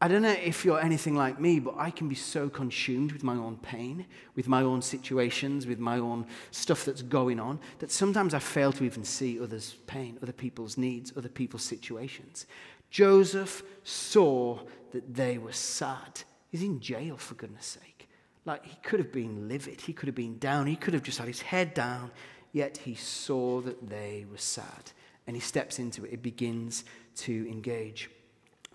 I 0.00 0.06
don't 0.06 0.22
know 0.22 0.30
if 0.30 0.64
you're 0.64 0.80
anything 0.80 1.16
like 1.16 1.40
me, 1.40 1.58
but 1.58 1.74
I 1.76 1.90
can 1.90 2.08
be 2.08 2.14
so 2.14 2.48
consumed 2.48 3.10
with 3.10 3.24
my 3.24 3.34
own 3.34 3.56
pain, 3.56 4.06
with 4.36 4.46
my 4.46 4.62
own 4.62 4.80
situations, 4.80 5.66
with 5.66 5.80
my 5.80 5.98
own 5.98 6.24
stuff 6.52 6.84
that's 6.84 7.02
going 7.02 7.40
on, 7.40 7.58
that 7.80 7.90
sometimes 7.90 8.32
I 8.32 8.38
fail 8.38 8.72
to 8.74 8.84
even 8.84 9.02
see 9.02 9.40
others' 9.40 9.74
pain, 9.88 10.16
other 10.22 10.32
people's 10.32 10.78
needs, 10.78 11.12
other 11.16 11.28
people's 11.28 11.64
situations. 11.64 12.46
Joseph 12.90 13.64
saw 13.82 14.60
that 14.92 15.14
they 15.14 15.36
were 15.36 15.52
sad. 15.52 16.22
He's 16.48 16.62
in 16.62 16.78
jail, 16.78 17.16
for 17.16 17.34
goodness 17.34 17.66
sake. 17.66 18.08
Like, 18.44 18.64
he 18.64 18.76
could 18.84 19.00
have 19.00 19.12
been 19.12 19.48
livid, 19.48 19.80
he 19.80 19.92
could 19.92 20.06
have 20.06 20.14
been 20.14 20.38
down, 20.38 20.68
he 20.68 20.76
could 20.76 20.94
have 20.94 21.02
just 21.02 21.18
had 21.18 21.26
his 21.26 21.42
head 21.42 21.74
down, 21.74 22.12
yet 22.52 22.76
he 22.78 22.94
saw 22.94 23.60
that 23.62 23.90
they 23.90 24.26
were 24.30 24.38
sad. 24.38 24.92
And 25.26 25.34
he 25.34 25.40
steps 25.40 25.80
into 25.80 26.04
it, 26.04 26.12
it 26.12 26.22
begins 26.22 26.84
to 27.16 27.48
engage. 27.50 28.10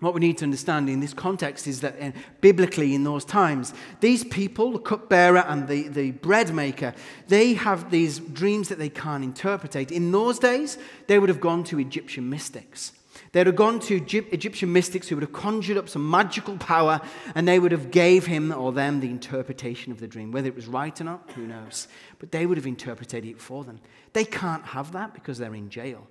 What 0.00 0.12
we 0.12 0.20
need 0.20 0.38
to 0.38 0.44
understand 0.44 0.90
in 0.90 1.00
this 1.00 1.14
context 1.14 1.66
is 1.66 1.80
that 1.80 2.00
uh, 2.00 2.10
biblically, 2.40 2.94
in 2.94 3.04
those 3.04 3.24
times, 3.24 3.72
these 4.00 4.24
people, 4.24 4.72
the 4.72 4.78
cupbearer 4.80 5.44
and 5.46 5.68
the, 5.68 5.88
the 5.88 6.10
bread 6.10 6.52
maker, 6.52 6.94
they 7.28 7.54
have 7.54 7.90
these 7.90 8.18
dreams 8.18 8.68
that 8.68 8.78
they 8.78 8.88
can't 8.88 9.22
interpret. 9.22 9.74
In 9.76 10.10
those 10.10 10.38
days, 10.38 10.78
they 11.06 11.18
would 11.18 11.28
have 11.28 11.40
gone 11.40 11.62
to 11.64 11.78
Egyptian 11.78 12.28
mystics. 12.28 12.92
They 13.32 13.40
would 13.40 13.46
have 13.48 13.56
gone 13.56 13.80
to 13.80 13.96
Egyptian 13.96 14.72
mystics 14.72 15.08
who 15.08 15.16
would 15.16 15.22
have 15.22 15.32
conjured 15.32 15.76
up 15.76 15.88
some 15.88 16.08
magical 16.08 16.56
power 16.56 17.00
and 17.34 17.46
they 17.46 17.58
would 17.58 17.72
have 17.72 17.90
gave 17.90 18.26
him 18.26 18.52
or 18.52 18.72
them 18.72 19.00
the 19.00 19.10
interpretation 19.10 19.92
of 19.92 20.00
the 20.00 20.06
dream. 20.06 20.32
Whether 20.32 20.48
it 20.48 20.56
was 20.56 20.66
right 20.66 21.00
or 21.00 21.04
not, 21.04 21.30
who 21.34 21.46
knows? 21.46 21.88
But 22.18 22.32
they 22.32 22.46
would 22.46 22.58
have 22.58 22.66
interpreted 22.66 23.24
it 23.24 23.40
for 23.40 23.64
them. 23.64 23.80
They 24.12 24.24
can't 24.24 24.64
have 24.64 24.92
that 24.92 25.14
because 25.14 25.38
they're 25.38 25.54
in 25.54 25.68
jail. 25.68 26.06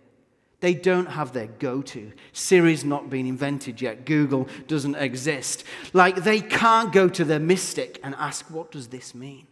They 0.63 0.73
don't 0.73 1.07
have 1.07 1.33
their 1.33 1.47
go 1.47 1.81
to. 1.81 2.13
Siri's 2.31 2.85
not 2.85 3.09
been 3.09 3.27
invented 3.27 3.81
yet. 3.81 4.05
Google 4.05 4.47
doesn't 4.65 4.95
exist. 4.95 5.65
Like 5.91 6.23
they 6.23 6.39
can't 6.39 6.93
go 6.93 7.09
to 7.09 7.25
their 7.25 7.41
mystic 7.41 7.99
and 8.01 8.15
ask, 8.15 8.49
What 8.49 8.71
does 8.71 8.87
this 8.87 9.13
mean? 9.13 9.45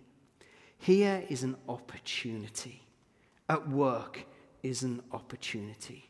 Here 0.78 1.22
is 1.28 1.44
an 1.44 1.58
opportunity. 1.68 2.84
At 3.50 3.68
work 3.68 4.24
is 4.64 4.84
an 4.84 5.02
opportunity. 5.12 6.10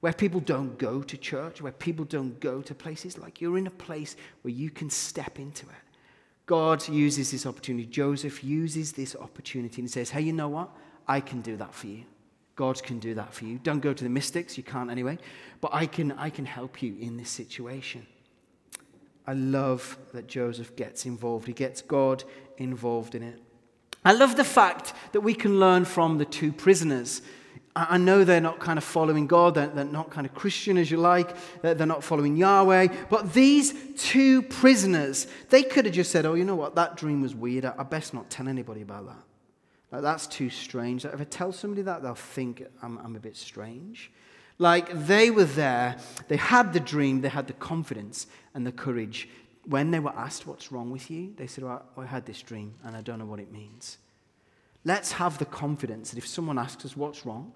Where 0.00 0.12
people 0.12 0.40
don't 0.40 0.76
go 0.76 1.00
to 1.00 1.16
church, 1.16 1.62
where 1.62 1.72
people 1.72 2.04
don't 2.04 2.38
go 2.38 2.60
to 2.60 2.74
places, 2.74 3.16
like 3.16 3.40
you're 3.40 3.56
in 3.56 3.66
a 3.66 3.70
place 3.70 4.16
where 4.42 4.52
you 4.52 4.68
can 4.68 4.90
step 4.90 5.38
into 5.38 5.64
it. 5.64 5.96
God 6.44 6.86
uses 6.90 7.30
this 7.30 7.46
opportunity. 7.46 7.86
Joseph 7.86 8.44
uses 8.44 8.92
this 8.92 9.16
opportunity 9.16 9.80
and 9.80 9.90
says, 9.90 10.10
Hey, 10.10 10.20
you 10.20 10.34
know 10.34 10.50
what? 10.50 10.68
I 11.08 11.20
can 11.20 11.40
do 11.40 11.56
that 11.56 11.72
for 11.72 11.86
you. 11.86 12.04
God 12.62 12.80
can 12.80 13.00
do 13.00 13.14
that 13.14 13.34
for 13.34 13.44
you. 13.44 13.58
Don't 13.58 13.80
go 13.80 13.92
to 13.92 14.04
the 14.04 14.08
mystics, 14.08 14.56
you 14.56 14.62
can't 14.62 14.88
anyway, 14.88 15.18
but 15.60 15.74
I 15.74 15.84
can, 15.84 16.12
I 16.12 16.30
can 16.30 16.44
help 16.44 16.80
you 16.80 16.94
in 17.00 17.16
this 17.16 17.28
situation. 17.28 18.06
I 19.26 19.32
love 19.32 19.98
that 20.12 20.28
Joseph 20.28 20.76
gets 20.76 21.04
involved, 21.04 21.48
he 21.48 21.54
gets 21.54 21.82
God 21.82 22.22
involved 22.58 23.16
in 23.16 23.24
it. 23.24 23.42
I 24.04 24.12
love 24.12 24.36
the 24.36 24.44
fact 24.44 24.94
that 25.10 25.22
we 25.22 25.34
can 25.34 25.58
learn 25.58 25.84
from 25.84 26.18
the 26.18 26.24
two 26.24 26.52
prisoners. 26.52 27.22
I 27.74 27.98
know 27.98 28.22
they're 28.22 28.40
not 28.40 28.60
kind 28.60 28.78
of 28.78 28.84
following 28.84 29.26
God, 29.26 29.56
they're, 29.56 29.66
they're 29.66 29.84
not 29.84 30.10
kind 30.10 30.24
of 30.24 30.32
Christian 30.32 30.78
as 30.78 30.88
you 30.88 30.98
like, 30.98 31.34
they're, 31.62 31.74
they're 31.74 31.84
not 31.84 32.04
following 32.04 32.36
Yahweh. 32.36 32.86
But 33.10 33.32
these 33.32 33.74
two 33.96 34.42
prisoners, 34.42 35.26
they 35.50 35.64
could 35.64 35.86
have 35.86 35.94
just 35.94 36.12
said, 36.12 36.26
Oh, 36.26 36.34
you 36.34 36.44
know 36.44 36.54
what, 36.54 36.76
that 36.76 36.96
dream 36.96 37.22
was 37.22 37.34
weird. 37.34 37.64
I 37.64 37.82
best 37.82 38.14
not 38.14 38.30
tell 38.30 38.46
anybody 38.46 38.82
about 38.82 39.06
that. 39.08 39.31
Like, 39.92 40.02
that's 40.02 40.26
too 40.26 40.48
strange. 40.48 41.04
If 41.04 41.20
I 41.20 41.24
tell 41.24 41.52
somebody 41.52 41.82
that, 41.82 42.02
they'll 42.02 42.14
think 42.14 42.64
I'm, 42.82 42.98
I'm 42.98 43.14
a 43.14 43.20
bit 43.20 43.36
strange. 43.36 44.10
Like, 44.58 44.90
they 45.06 45.30
were 45.30 45.44
there, 45.44 45.96
they 46.28 46.36
had 46.36 46.72
the 46.72 46.80
dream, 46.80 47.20
they 47.20 47.28
had 47.28 47.46
the 47.46 47.52
confidence 47.52 48.26
and 48.54 48.66
the 48.66 48.72
courage. 48.72 49.28
When 49.66 49.90
they 49.90 50.00
were 50.00 50.12
asked, 50.16 50.46
What's 50.46 50.72
wrong 50.72 50.90
with 50.90 51.10
you? 51.10 51.34
They 51.36 51.46
said, 51.46 51.64
oh, 51.64 51.82
I 51.96 52.06
had 52.06 52.26
this 52.26 52.40
dream 52.42 52.74
and 52.84 52.96
I 52.96 53.02
don't 53.02 53.18
know 53.18 53.26
what 53.26 53.38
it 53.38 53.52
means. 53.52 53.98
Let's 54.84 55.12
have 55.12 55.38
the 55.38 55.44
confidence 55.44 56.10
that 56.10 56.18
if 56.18 56.26
someone 56.26 56.58
asks 56.58 56.84
us 56.84 56.96
what's 56.96 57.24
wrong, 57.24 57.52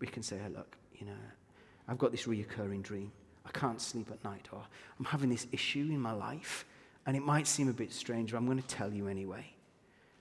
we 0.00 0.06
can 0.06 0.22
say, 0.22 0.38
Look, 0.54 0.76
you 0.94 1.06
know, 1.06 1.12
I've 1.88 1.98
got 1.98 2.10
this 2.10 2.24
reoccurring 2.24 2.82
dream. 2.82 3.12
I 3.44 3.50
can't 3.50 3.80
sleep 3.80 4.10
at 4.10 4.22
night, 4.24 4.48
or 4.52 4.62
I'm 4.98 5.04
having 5.04 5.28
this 5.28 5.46
issue 5.52 5.88
in 5.90 6.00
my 6.00 6.12
life, 6.12 6.64
and 7.06 7.16
it 7.16 7.22
might 7.22 7.46
seem 7.46 7.68
a 7.68 7.72
bit 7.72 7.92
strange, 7.92 8.30
but 8.30 8.38
I'm 8.38 8.46
going 8.46 8.60
to 8.60 8.68
tell 8.68 8.92
you 8.92 9.08
anyway. 9.08 9.52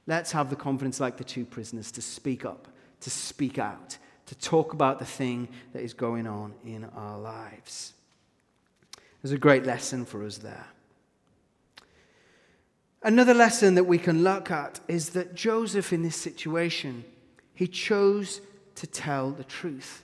Let's 0.08 0.32
have 0.32 0.50
the 0.50 0.56
confidence, 0.56 1.00
like 1.00 1.18
the 1.18 1.24
two 1.24 1.46
prisoners, 1.46 1.92
to 1.94 2.02
speak 2.02 2.46
up, 2.46 2.68
to 3.02 3.10
speak 3.10 3.60
out, 3.60 3.98
to 4.26 4.36
talk 4.36 4.74
about 4.74 5.00
the 5.00 5.06
thing 5.06 5.48
that 5.74 5.84
is 5.84 5.94
going 5.94 6.28
on 6.28 6.54
in 6.66 6.86
our 6.96 7.20
lives. 7.20 7.94
There's 9.22 9.32
a 9.32 9.38
great 9.38 9.66
lesson 9.66 10.06
for 10.06 10.24
us 10.24 10.38
there. 10.38 10.68
Another 13.04 13.34
lesson 13.34 13.76
that 13.76 13.86
we 13.86 13.98
can 13.98 14.24
look 14.24 14.52
at 14.52 14.80
is 14.88 15.10
that 15.10 15.34
Joseph, 15.36 15.92
in 15.92 16.04
this 16.04 16.16
situation, 16.16 17.04
he 17.54 17.68
chose 17.68 18.42
to 18.76 18.88
tell 18.88 19.32
the 19.32 19.44
truth. 19.44 20.04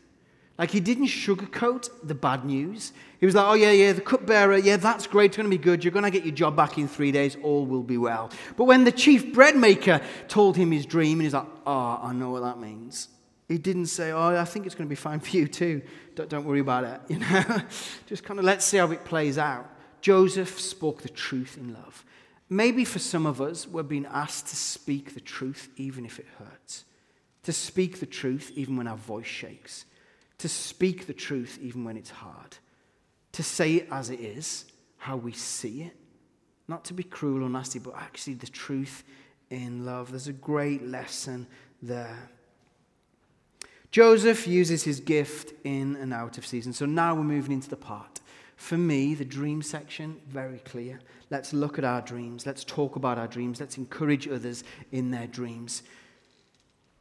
Like 0.57 0.71
he 0.71 0.79
didn't 0.79 1.07
sugarcoat 1.07 1.89
the 2.03 2.15
bad 2.15 2.43
news. 2.43 2.91
He 3.19 3.25
was 3.25 3.35
like, 3.35 3.45
oh, 3.45 3.53
yeah, 3.53 3.71
yeah, 3.71 3.93
the 3.93 4.01
cupbearer, 4.01 4.57
yeah, 4.57 4.77
that's 4.77 5.07
great, 5.07 5.31
it's 5.31 5.37
going 5.37 5.49
to 5.49 5.55
be 5.55 5.61
good. 5.61 5.83
You're 5.83 5.91
going 5.91 6.05
to 6.05 6.11
get 6.11 6.23
your 6.23 6.35
job 6.35 6.55
back 6.55 6.77
in 6.77 6.87
three 6.87 7.11
days, 7.11 7.35
all 7.41 7.65
will 7.65 7.83
be 7.83 7.97
well. 7.97 8.29
But 8.55 8.65
when 8.65 8.83
the 8.83 8.91
chief 8.91 9.33
bread 9.33 9.55
maker 9.55 10.01
told 10.27 10.55
him 10.55 10.71
his 10.71 10.85
dream, 10.85 11.13
and 11.13 11.23
he's 11.23 11.33
like, 11.33 11.47
oh, 11.65 11.99
I 12.01 12.13
know 12.13 12.31
what 12.31 12.43
that 12.43 12.59
means. 12.59 13.09
He 13.47 13.57
didn't 13.57 13.87
say, 13.87 14.11
oh, 14.11 14.39
I 14.39 14.45
think 14.45 14.65
it's 14.65 14.75
going 14.75 14.87
to 14.87 14.89
be 14.89 14.95
fine 14.95 15.19
for 15.21 15.35
you 15.35 15.47
too. 15.47 15.81
Don't, 16.15 16.29
don't 16.29 16.45
worry 16.45 16.59
about 16.59 16.83
it. 16.83 17.01
You 17.09 17.19
know, 17.19 17.61
just 18.05 18.23
kind 18.23 18.39
of 18.39 18.45
let's 18.45 18.65
see 18.65 18.77
how 18.77 18.91
it 18.91 19.03
plays 19.05 19.37
out. 19.37 19.67
Joseph 20.01 20.59
spoke 20.59 21.01
the 21.01 21.09
truth 21.09 21.57
in 21.57 21.73
love. 21.73 22.05
Maybe 22.49 22.85
for 22.85 22.99
some 22.99 23.25
of 23.25 23.41
us, 23.41 23.67
we're 23.67 23.83
being 23.83 24.05
asked 24.05 24.47
to 24.47 24.55
speak 24.55 25.13
the 25.13 25.19
truth 25.19 25.69
even 25.75 26.05
if 26.05 26.19
it 26.19 26.27
hurts, 26.37 26.85
to 27.43 27.51
speak 27.51 27.99
the 27.99 28.05
truth 28.05 28.51
even 28.55 28.77
when 28.77 28.87
our 28.87 28.95
voice 28.95 29.25
shakes 29.25 29.85
to 30.39 30.47
speak 30.47 31.07
the 31.07 31.13
truth 31.13 31.57
even 31.61 31.83
when 31.83 31.97
it's 31.97 32.09
hard, 32.09 32.57
to 33.31 33.43
say 33.43 33.75
it 33.75 33.87
as 33.91 34.09
it 34.09 34.19
is, 34.19 34.65
how 34.97 35.17
we 35.17 35.31
see 35.31 35.83
it, 35.83 35.95
not 36.67 36.85
to 36.85 36.93
be 36.93 37.03
cruel 37.03 37.43
or 37.43 37.49
nasty, 37.49 37.79
but 37.79 37.95
actually 37.95 38.33
the 38.33 38.47
truth 38.47 39.03
in 39.49 39.85
love. 39.85 40.11
There's 40.11 40.27
a 40.27 40.33
great 40.33 40.85
lesson 40.85 41.47
there. 41.81 42.29
Joseph 43.91 44.47
uses 44.47 44.83
his 44.83 44.99
gift 44.99 45.53
in 45.63 45.95
and 45.95 46.13
out 46.13 46.37
of 46.37 46.45
season. 46.45 46.73
So 46.73 46.85
now 46.85 47.15
we're 47.15 47.23
moving 47.23 47.53
into 47.53 47.69
the 47.69 47.77
part. 47.77 48.19
For 48.57 48.77
me, 48.77 49.13
the 49.13 49.23
dream 49.23 49.61
section, 49.61 50.19
very 50.27 50.59
clear. 50.59 50.99
Let's 51.29 51.53
look 51.53 51.77
at 51.77 51.85
our 51.85 52.01
dreams. 52.01 52.45
Let's 52.45 52.63
talk 52.63 52.95
about 52.95 53.17
our 53.17 53.27
dreams. 53.27 53.59
Let's 53.59 53.77
encourage 53.77 54.27
others 54.27 54.63
in 54.91 55.11
their 55.11 55.27
dreams. 55.27 55.83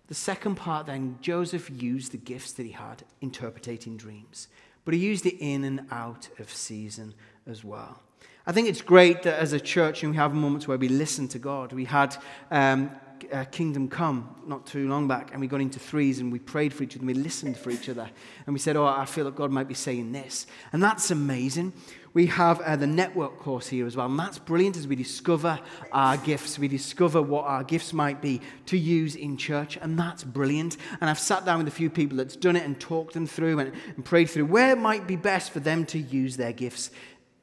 The 0.08 0.14
second 0.14 0.54
part, 0.54 0.86
then, 0.86 1.18
Joseph 1.20 1.70
used 1.70 2.12
the 2.12 2.18
gifts 2.18 2.52
that 2.52 2.66
he 2.66 2.72
had 2.72 3.02
interpreting 3.20 3.96
dreams, 3.96 4.48
but 4.84 4.94
he 4.94 5.00
used 5.00 5.26
it 5.26 5.36
in 5.40 5.64
and 5.64 5.86
out 5.90 6.28
of 6.38 6.50
season 6.50 7.14
as 7.46 7.64
well. 7.64 8.02
I 8.46 8.52
think 8.52 8.68
it's 8.68 8.82
great 8.82 9.24
that 9.24 9.40
as 9.40 9.52
a 9.52 9.58
church, 9.58 10.04
and 10.04 10.12
we 10.12 10.16
have 10.16 10.32
moments 10.32 10.68
where 10.68 10.78
we 10.78 10.88
listen 10.88 11.26
to 11.28 11.38
God. 11.40 11.72
We 11.72 11.86
had 11.86 12.16
um, 12.52 12.92
uh, 13.32 13.44
Kingdom 13.44 13.88
Come 13.88 14.36
not 14.46 14.66
too 14.66 14.88
long 14.88 15.08
back, 15.08 15.30
and 15.32 15.40
we 15.40 15.46
got 15.46 15.60
into 15.60 15.78
threes 15.78 16.20
and 16.20 16.32
we 16.32 16.38
prayed 16.38 16.72
for 16.72 16.82
each 16.84 16.96
other 16.96 17.00
and 17.00 17.08
we 17.08 17.14
listened 17.14 17.56
for 17.56 17.70
each 17.70 17.88
other. 17.88 18.08
And 18.46 18.52
we 18.52 18.58
said, 18.58 18.76
Oh, 18.76 18.86
I 18.86 19.04
feel 19.04 19.24
that 19.24 19.36
God 19.36 19.50
might 19.50 19.68
be 19.68 19.74
saying 19.74 20.12
this. 20.12 20.46
And 20.72 20.82
that's 20.82 21.10
amazing. 21.10 21.72
We 22.16 22.26
have 22.28 22.60
uh, 22.62 22.76
the 22.76 22.86
network 22.86 23.38
course 23.40 23.68
here 23.68 23.86
as 23.86 23.94
well, 23.94 24.06
and 24.06 24.18
that's 24.18 24.38
brilliant 24.38 24.78
as 24.78 24.88
we 24.88 24.96
discover 24.96 25.60
our 25.92 26.16
gifts. 26.16 26.58
We 26.58 26.66
discover 26.66 27.20
what 27.20 27.44
our 27.44 27.62
gifts 27.62 27.92
might 27.92 28.22
be 28.22 28.40
to 28.66 28.78
use 28.78 29.16
in 29.16 29.36
church, 29.36 29.76
and 29.76 29.98
that's 29.98 30.24
brilliant. 30.24 30.78
And 31.00 31.10
I've 31.10 31.18
sat 31.18 31.44
down 31.44 31.58
with 31.58 31.68
a 31.68 31.76
few 31.76 31.90
people 31.90 32.16
that's 32.16 32.34
done 32.34 32.56
it 32.56 32.64
and 32.64 32.80
talked 32.80 33.12
them 33.12 33.26
through 33.26 33.58
and, 33.58 33.72
and 33.96 34.02
prayed 34.02 34.30
through 34.30 34.46
where 34.46 34.72
it 34.72 34.78
might 34.78 35.06
be 35.06 35.16
best 35.16 35.50
for 35.50 35.60
them 35.60 35.84
to 35.86 35.98
use 35.98 36.38
their 36.38 36.54
gifts 36.54 36.90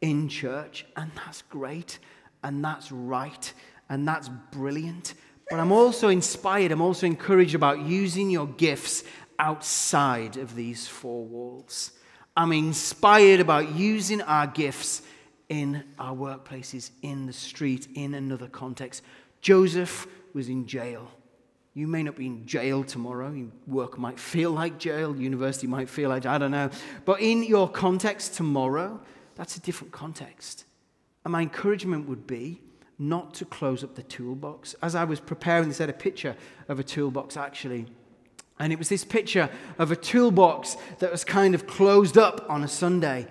in 0.01 0.27
church, 0.27 0.87
and 0.97 1.11
that's 1.15 1.43
great, 1.43 1.99
and 2.43 2.65
that's 2.65 2.91
right, 2.91 3.53
and 3.89 4.07
that's 4.07 4.29
brilliant. 4.51 5.13
But 5.49 5.59
I'm 5.59 5.71
also 5.71 6.09
inspired, 6.09 6.71
I'm 6.71 6.81
also 6.81 7.05
encouraged 7.05 7.55
about 7.55 7.81
using 7.81 8.29
your 8.29 8.47
gifts 8.47 9.03
outside 9.37 10.37
of 10.37 10.55
these 10.55 10.87
four 10.87 11.25
walls. 11.25 11.91
I'm 12.35 12.51
inspired 12.51 13.39
about 13.39 13.75
using 13.75 14.21
our 14.21 14.47
gifts 14.47 15.01
in 15.49 15.83
our 15.99 16.15
workplaces, 16.15 16.89
in 17.01 17.27
the 17.27 17.33
street, 17.33 17.87
in 17.93 18.15
another 18.15 18.47
context. 18.47 19.03
Joseph 19.41 20.07
was 20.33 20.49
in 20.49 20.65
jail. 20.65 21.11
You 21.75 21.87
may 21.87 22.01
not 22.01 22.15
be 22.15 22.25
in 22.25 22.45
jail 22.45 22.83
tomorrow. 22.83 23.31
Your 23.31 23.49
Work 23.67 23.99
might 23.99 24.19
feel 24.19 24.51
like 24.51 24.79
jail. 24.79 25.15
University 25.15 25.67
might 25.67 25.89
feel 25.89 26.09
like, 26.09 26.25
I 26.25 26.37
don't 26.37 26.51
know. 26.51 26.69
But 27.05 27.21
in 27.21 27.43
your 27.43 27.69
context 27.69 28.35
tomorrow, 28.35 28.99
that's 29.35 29.57
a 29.57 29.59
different 29.59 29.91
context. 29.91 30.65
And 31.25 31.31
my 31.31 31.41
encouragement 31.41 32.07
would 32.07 32.25
be 32.25 32.61
not 32.99 33.33
to 33.35 33.45
close 33.45 33.83
up 33.83 33.95
the 33.95 34.03
toolbox. 34.03 34.75
As 34.81 34.95
I 34.95 35.03
was 35.03 35.19
preparing 35.19 35.67
this, 35.67 35.79
I 35.79 35.83
had 35.83 35.89
a 35.89 35.93
picture 35.93 36.35
of 36.67 36.79
a 36.79 36.83
toolbox 36.83 37.37
actually. 37.37 37.87
And 38.59 38.71
it 38.71 38.79
was 38.79 38.89
this 38.89 39.03
picture 39.03 39.49
of 39.77 39.91
a 39.91 39.95
toolbox 39.95 40.77
that 40.99 41.11
was 41.11 41.23
kind 41.23 41.55
of 41.55 41.67
closed 41.67 42.17
up 42.17 42.45
on 42.49 42.63
a 42.63 42.67
Sunday. 42.67 43.27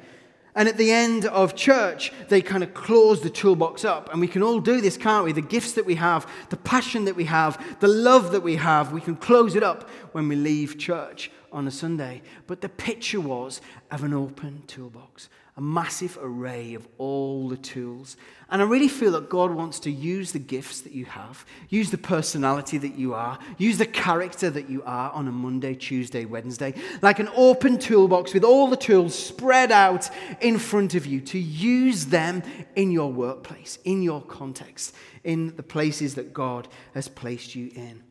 And 0.55 0.69
at 0.69 0.77
the 0.77 0.91
end 0.91 1.25
of 1.25 1.55
church, 1.55 2.13
they 2.29 2.43
kind 2.43 2.63
of 2.63 2.75
close 2.75 3.23
the 3.23 3.31
toolbox 3.31 3.85
up. 3.85 4.13
And 4.13 4.21
we 4.21 4.29
can 4.29 4.43
all 4.43 4.61
do 4.61 4.81
this, 4.81 4.99
can't 4.99 5.25
we? 5.25 5.33
The 5.33 5.41
gifts 5.41 5.73
that 5.73 5.87
we 5.87 5.95
have, 5.95 6.31
the 6.51 6.59
passion 6.59 7.07
that 7.07 7.17
we 7.17 7.25
have, 7.25 7.81
the 7.81 7.89
love 7.89 8.33
that 8.33 8.43
we 8.43 8.57
have, 8.57 8.93
we 8.93 9.01
can 9.01 9.17
close 9.17 9.57
it 9.57 9.63
up 9.63 9.89
when 10.13 10.29
we 10.29 10.37
leave 10.37 10.77
church 10.77 11.31
on 11.53 11.67
a 11.67 11.71
Sunday. 11.71 12.23
But 12.47 12.61
the 12.61 12.69
picture 12.69 13.21
was 13.21 13.61
of 13.91 14.03
an 14.03 14.15
open 14.15 14.63
toolbox, 14.67 15.29
a 15.57 15.61
massive 15.61 16.19
array 16.23 16.75
of 16.75 16.89
all 16.97 17.49
the 17.49 17.57
tools. 17.57 18.17
And 18.51 18.63
I 18.63 18.65
really 18.65 18.89
feel 18.89 19.13
that 19.13 19.29
God 19.29 19.51
wants 19.51 19.79
to 19.81 19.91
use 19.91 20.33
the 20.33 20.39
gifts 20.39 20.81
that 20.81 20.93
you 20.93 21.05
have, 21.05 21.45
use 21.69 21.91
the 21.91 21.99
personality 21.99 22.79
that 22.79 22.95
you 22.95 23.15
are, 23.15 23.39
use 23.59 23.79
the 23.79 23.87
character 23.87 24.49
that 24.51 24.71
you 24.71 24.83
are 24.85 25.11
on 25.11 25.29
a 25.29 25.33
Monday, 25.33 25.75
Tuesday, 25.75 26.25
Wednesday, 26.25 26.75
like 27.03 27.19
an 27.19 27.29
open 27.35 27.79
toolbox 27.79 28.33
with 28.33 28.45
all 28.45 28.69
the 28.69 28.77
tools 28.77 29.15
spread 29.15 29.71
out 29.71 30.09
in 30.41 30.59
front 30.59 30.95
of 30.95 31.05
you 31.05 31.21
to 31.21 31.39
use 31.39 32.07
them 32.07 32.43
in 32.75 32.91
your 32.91 33.13
workplace, 33.13 33.79
in 33.85 34.03
your 34.03 34.23
context, 34.23 34.95
in 35.23 35.55
the 35.57 35.63
places 35.63 36.15
that 36.15 36.33
God 36.33 36.69
has 36.95 37.09
placed 37.09 37.55
you 37.55 37.71
in. 37.75 38.03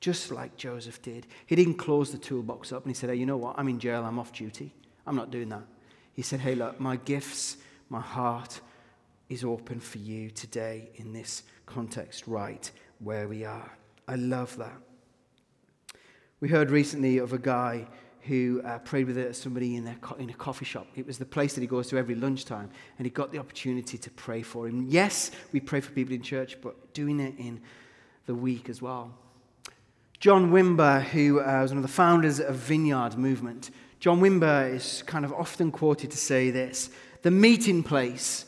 Just 0.00 0.30
like 0.30 0.56
Joseph 0.56 1.02
did. 1.02 1.26
He 1.46 1.54
didn't 1.54 1.74
close 1.74 2.10
the 2.10 2.18
toolbox 2.18 2.72
up 2.72 2.84
and 2.84 2.90
he 2.90 2.94
said, 2.94 3.10
Hey, 3.10 3.16
you 3.16 3.26
know 3.26 3.36
what? 3.36 3.58
I'm 3.58 3.68
in 3.68 3.78
jail. 3.78 4.04
I'm 4.04 4.18
off 4.18 4.32
duty. 4.32 4.74
I'm 5.06 5.16
not 5.16 5.30
doing 5.30 5.50
that. 5.50 5.64
He 6.14 6.22
said, 6.22 6.40
Hey, 6.40 6.54
look, 6.54 6.80
my 6.80 6.96
gifts, 6.96 7.58
my 7.88 8.00
heart 8.00 8.60
is 9.28 9.44
open 9.44 9.78
for 9.78 9.98
you 9.98 10.30
today 10.30 10.90
in 10.96 11.12
this 11.12 11.42
context, 11.66 12.26
right 12.26 12.70
where 12.98 13.28
we 13.28 13.44
are. 13.44 13.70
I 14.08 14.16
love 14.16 14.56
that. 14.56 14.76
We 16.40 16.48
heard 16.48 16.70
recently 16.70 17.18
of 17.18 17.32
a 17.32 17.38
guy 17.38 17.86
who 18.22 18.60
uh, 18.64 18.78
prayed 18.78 19.06
with 19.06 19.36
somebody 19.36 19.76
in, 19.76 19.94
co- 20.00 20.16
in 20.16 20.30
a 20.30 20.34
coffee 20.34 20.64
shop. 20.64 20.86
It 20.94 21.06
was 21.06 21.18
the 21.18 21.24
place 21.24 21.54
that 21.54 21.60
he 21.60 21.66
goes 21.66 21.88
to 21.88 21.96
every 21.96 22.14
lunchtime, 22.14 22.70
and 22.98 23.06
he 23.06 23.10
got 23.10 23.32
the 23.32 23.38
opportunity 23.38 23.98
to 23.98 24.10
pray 24.10 24.42
for 24.42 24.66
him. 24.66 24.86
Yes, 24.88 25.30
we 25.52 25.60
pray 25.60 25.80
for 25.80 25.92
people 25.92 26.14
in 26.14 26.22
church, 26.22 26.58
but 26.60 26.92
doing 26.92 27.20
it 27.20 27.34
in 27.38 27.60
the 28.26 28.34
week 28.34 28.68
as 28.68 28.82
well. 28.82 29.14
John 30.20 30.50
Wimber, 30.50 31.02
who 31.02 31.40
uh, 31.40 31.62
was 31.62 31.70
one 31.70 31.78
of 31.78 31.82
the 31.82 31.88
founders 31.88 32.40
of 32.40 32.54
Vineyard 32.54 33.16
Movement, 33.16 33.70
John 34.00 34.20
Wimber 34.20 34.74
is 34.74 35.02
kind 35.06 35.24
of 35.24 35.32
often 35.32 35.70
quoted 35.70 36.10
to 36.10 36.18
say 36.18 36.50
this 36.50 36.90
the 37.22 37.30
meeting 37.30 37.82
place 37.82 38.44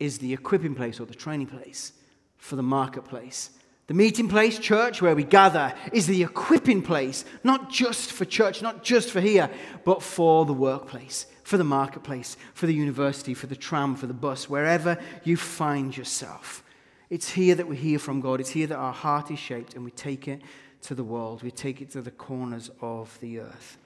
is 0.00 0.18
the 0.18 0.32
equipping 0.32 0.74
place 0.74 0.98
or 0.98 1.06
the 1.06 1.14
training 1.14 1.46
place 1.46 1.92
for 2.36 2.56
the 2.56 2.64
marketplace. 2.64 3.50
The 3.86 3.94
meeting 3.94 4.28
place, 4.28 4.58
church, 4.58 5.00
where 5.00 5.14
we 5.14 5.22
gather, 5.22 5.72
is 5.92 6.08
the 6.08 6.24
equipping 6.24 6.82
place, 6.82 7.24
not 7.44 7.70
just 7.70 8.10
for 8.10 8.24
church, 8.24 8.60
not 8.60 8.82
just 8.82 9.10
for 9.10 9.20
here, 9.20 9.48
but 9.84 10.02
for 10.02 10.44
the 10.46 10.52
workplace, 10.52 11.26
for 11.44 11.58
the 11.58 11.64
marketplace, 11.64 12.36
for 12.54 12.66
the 12.66 12.74
university, 12.74 13.34
for 13.34 13.46
the 13.46 13.54
tram, 13.54 13.94
for 13.94 14.06
the 14.06 14.14
bus, 14.14 14.48
wherever 14.48 14.98
you 15.22 15.36
find 15.36 15.96
yourself. 15.96 16.64
It's 17.08 17.30
here 17.30 17.54
that 17.54 17.68
we 17.68 17.76
hear 17.76 18.00
from 18.00 18.20
God. 18.20 18.40
It's 18.40 18.50
here 18.50 18.66
that 18.66 18.78
our 18.78 18.92
heart 18.92 19.30
is 19.30 19.38
shaped 19.38 19.74
and 19.74 19.84
we 19.84 19.92
take 19.92 20.26
it 20.26 20.40
to 20.84 20.94
the 20.94 21.04
world. 21.04 21.42
We 21.42 21.50
take 21.50 21.80
it 21.80 21.90
to 21.90 22.02
the 22.02 22.10
corners 22.10 22.70
of 22.80 23.18
the 23.20 23.40
earth 23.40 23.78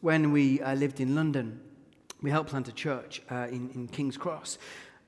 when 0.00 0.30
we 0.30 0.60
uh, 0.60 0.74
lived 0.74 1.00
in 1.00 1.14
London, 1.14 1.60
we 2.22 2.30
helped 2.30 2.50
plant 2.50 2.68
a 2.68 2.72
church 2.72 3.22
uh, 3.30 3.48
in, 3.50 3.70
in 3.74 3.88
King's 3.88 4.16
Cross. 4.16 4.58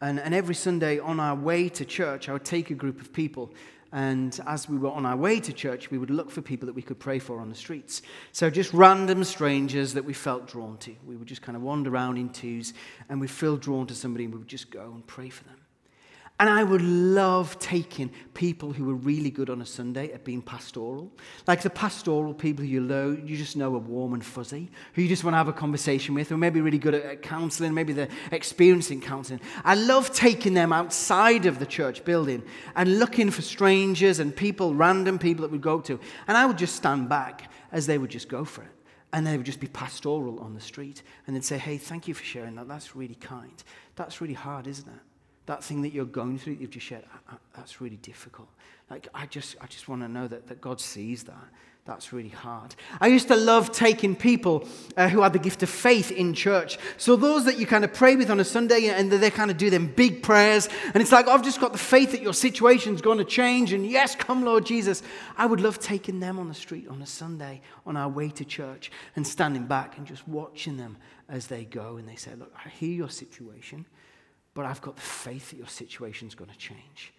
And, 0.00 0.18
and 0.20 0.34
every 0.34 0.54
Sunday 0.54 0.98
on 0.98 1.20
our 1.20 1.34
way 1.34 1.68
to 1.68 1.84
church, 1.84 2.28
I 2.28 2.32
would 2.32 2.44
take 2.44 2.70
a 2.70 2.74
group 2.74 3.00
of 3.00 3.12
people. 3.12 3.52
And 3.92 4.38
as 4.46 4.68
we 4.68 4.76
were 4.76 4.90
on 4.90 5.06
our 5.06 5.16
way 5.16 5.40
to 5.40 5.52
church, 5.52 5.90
we 5.90 5.98
would 5.98 6.10
look 6.10 6.30
for 6.30 6.42
people 6.42 6.66
that 6.66 6.74
we 6.74 6.82
could 6.82 6.98
pray 6.98 7.18
for 7.18 7.40
on 7.40 7.48
the 7.48 7.54
streets. 7.54 8.02
So 8.32 8.50
just 8.50 8.72
random 8.74 9.24
strangers 9.24 9.94
that 9.94 10.04
we 10.04 10.12
felt 10.14 10.46
drawn 10.46 10.76
to. 10.78 10.94
We 11.06 11.16
would 11.16 11.28
just 11.28 11.42
kind 11.42 11.54
of 11.54 11.62
wander 11.62 11.90
around 11.90 12.18
in 12.18 12.30
twos 12.30 12.74
and 13.08 13.20
we 13.20 13.28
feel 13.28 13.56
drawn 13.56 13.86
to 13.86 13.94
somebody 13.94 14.24
and 14.24 14.32
we 14.32 14.38
would 14.38 14.48
just 14.48 14.70
go 14.70 14.92
and 14.94 15.06
pray 15.06 15.30
for 15.30 15.44
them. 15.44 15.56
And 16.40 16.48
I 16.48 16.62
would 16.62 16.82
love 16.82 17.58
taking 17.58 18.12
people 18.32 18.72
who 18.72 18.88
are 18.90 18.94
really 18.94 19.30
good 19.30 19.50
on 19.50 19.60
a 19.60 19.66
Sunday 19.66 20.12
at 20.12 20.22
being 20.22 20.40
pastoral. 20.40 21.10
Like 21.48 21.62
the 21.62 21.70
pastoral 21.70 22.32
people 22.32 22.64
you, 22.64 22.80
know, 22.80 23.10
you 23.10 23.36
just 23.36 23.56
know 23.56 23.74
are 23.74 23.78
warm 23.78 24.14
and 24.14 24.24
fuzzy, 24.24 24.70
who 24.92 25.02
you 25.02 25.08
just 25.08 25.24
want 25.24 25.34
to 25.34 25.38
have 25.38 25.48
a 25.48 25.52
conversation 25.52 26.14
with, 26.14 26.30
are 26.30 26.36
maybe 26.36 26.60
really 26.60 26.78
good 26.78 26.94
at 26.94 27.22
counseling, 27.22 27.74
maybe 27.74 27.92
they're 27.92 28.08
experiencing 28.30 29.00
counseling. 29.00 29.40
I 29.64 29.74
love 29.74 30.12
taking 30.12 30.54
them 30.54 30.72
outside 30.72 31.46
of 31.46 31.58
the 31.58 31.66
church 31.66 32.04
building 32.04 32.44
and 32.76 33.00
looking 33.00 33.32
for 33.32 33.42
strangers 33.42 34.20
and 34.20 34.34
people, 34.34 34.76
random 34.76 35.18
people 35.18 35.42
that 35.42 35.50
would 35.50 35.60
go 35.60 35.80
to. 35.80 35.98
And 36.28 36.36
I 36.36 36.46
would 36.46 36.58
just 36.58 36.76
stand 36.76 37.08
back 37.08 37.50
as 37.72 37.86
they 37.86 37.98
would 37.98 38.10
just 38.10 38.28
go 38.28 38.44
for 38.44 38.62
it. 38.62 38.70
And 39.12 39.26
they 39.26 39.36
would 39.36 39.46
just 39.46 39.58
be 39.58 39.68
pastoral 39.68 40.38
on 40.38 40.54
the 40.54 40.60
street. 40.60 41.02
And 41.26 41.34
they'd 41.34 41.44
say, 41.44 41.58
hey, 41.58 41.78
thank 41.78 42.06
you 42.06 42.14
for 42.14 42.22
sharing 42.22 42.54
that. 42.56 42.68
That's 42.68 42.94
really 42.94 43.16
kind. 43.16 43.64
That's 43.96 44.20
really 44.20 44.34
hard, 44.34 44.68
isn't 44.68 44.86
it? 44.86 45.00
That 45.48 45.64
thing 45.64 45.80
that 45.80 45.94
you're 45.94 46.04
going 46.04 46.38
through, 46.38 46.54
that 46.54 46.60
you've 46.60 46.70
just 46.70 46.86
shared, 46.86 47.04
that's 47.56 47.80
really 47.80 47.96
difficult. 47.96 48.48
Like, 48.90 49.08
I 49.14 49.24
just, 49.24 49.56
I 49.62 49.66
just 49.66 49.88
want 49.88 50.02
to 50.02 50.08
know 50.08 50.28
that, 50.28 50.46
that 50.48 50.60
God 50.60 50.78
sees 50.78 51.24
that. 51.24 51.48
That's 51.86 52.12
really 52.12 52.28
hard. 52.28 52.74
I 53.00 53.06
used 53.06 53.28
to 53.28 53.36
love 53.36 53.72
taking 53.72 54.14
people 54.14 54.68
uh, 54.94 55.08
who 55.08 55.22
had 55.22 55.32
the 55.32 55.38
gift 55.38 55.62
of 55.62 55.70
faith 55.70 56.10
in 56.12 56.34
church. 56.34 56.76
So, 56.98 57.16
those 57.16 57.46
that 57.46 57.58
you 57.58 57.66
kind 57.66 57.82
of 57.82 57.94
pray 57.94 58.14
with 58.14 58.30
on 58.30 58.40
a 58.40 58.44
Sunday 58.44 58.88
and 58.88 59.10
they 59.10 59.30
kind 59.30 59.50
of 59.50 59.56
do 59.56 59.70
them 59.70 59.86
big 59.86 60.22
prayers, 60.22 60.68
and 60.92 60.96
it's 60.96 61.12
like, 61.12 61.28
I've 61.28 61.42
just 61.42 61.60
got 61.60 61.72
the 61.72 61.78
faith 61.78 62.12
that 62.12 62.20
your 62.20 62.34
situation's 62.34 63.00
going 63.00 63.16
to 63.16 63.24
change, 63.24 63.72
and 63.72 63.86
yes, 63.86 64.14
come, 64.14 64.44
Lord 64.44 64.66
Jesus. 64.66 65.02
I 65.38 65.46
would 65.46 65.62
love 65.62 65.78
taking 65.78 66.20
them 66.20 66.38
on 66.38 66.48
the 66.48 66.54
street 66.54 66.88
on 66.88 67.00
a 67.00 67.06
Sunday 67.06 67.62
on 67.86 67.96
our 67.96 68.10
way 68.10 68.28
to 68.28 68.44
church 68.44 68.90
and 69.16 69.26
standing 69.26 69.64
back 69.64 69.96
and 69.96 70.06
just 70.06 70.28
watching 70.28 70.76
them 70.76 70.98
as 71.26 71.46
they 71.46 71.64
go. 71.64 71.96
And 71.96 72.06
they 72.06 72.16
say, 72.16 72.34
Look, 72.34 72.52
I 72.62 72.68
hear 72.68 72.92
your 72.92 73.08
situation 73.08 73.86
but 74.58 74.66
I've 74.66 74.80
got 74.80 74.96
the 74.96 75.02
faith 75.02 75.50
that 75.50 75.56
your 75.56 75.68
situation's 75.68 76.34
going 76.34 76.50
to 76.50 76.56
change. 76.56 77.12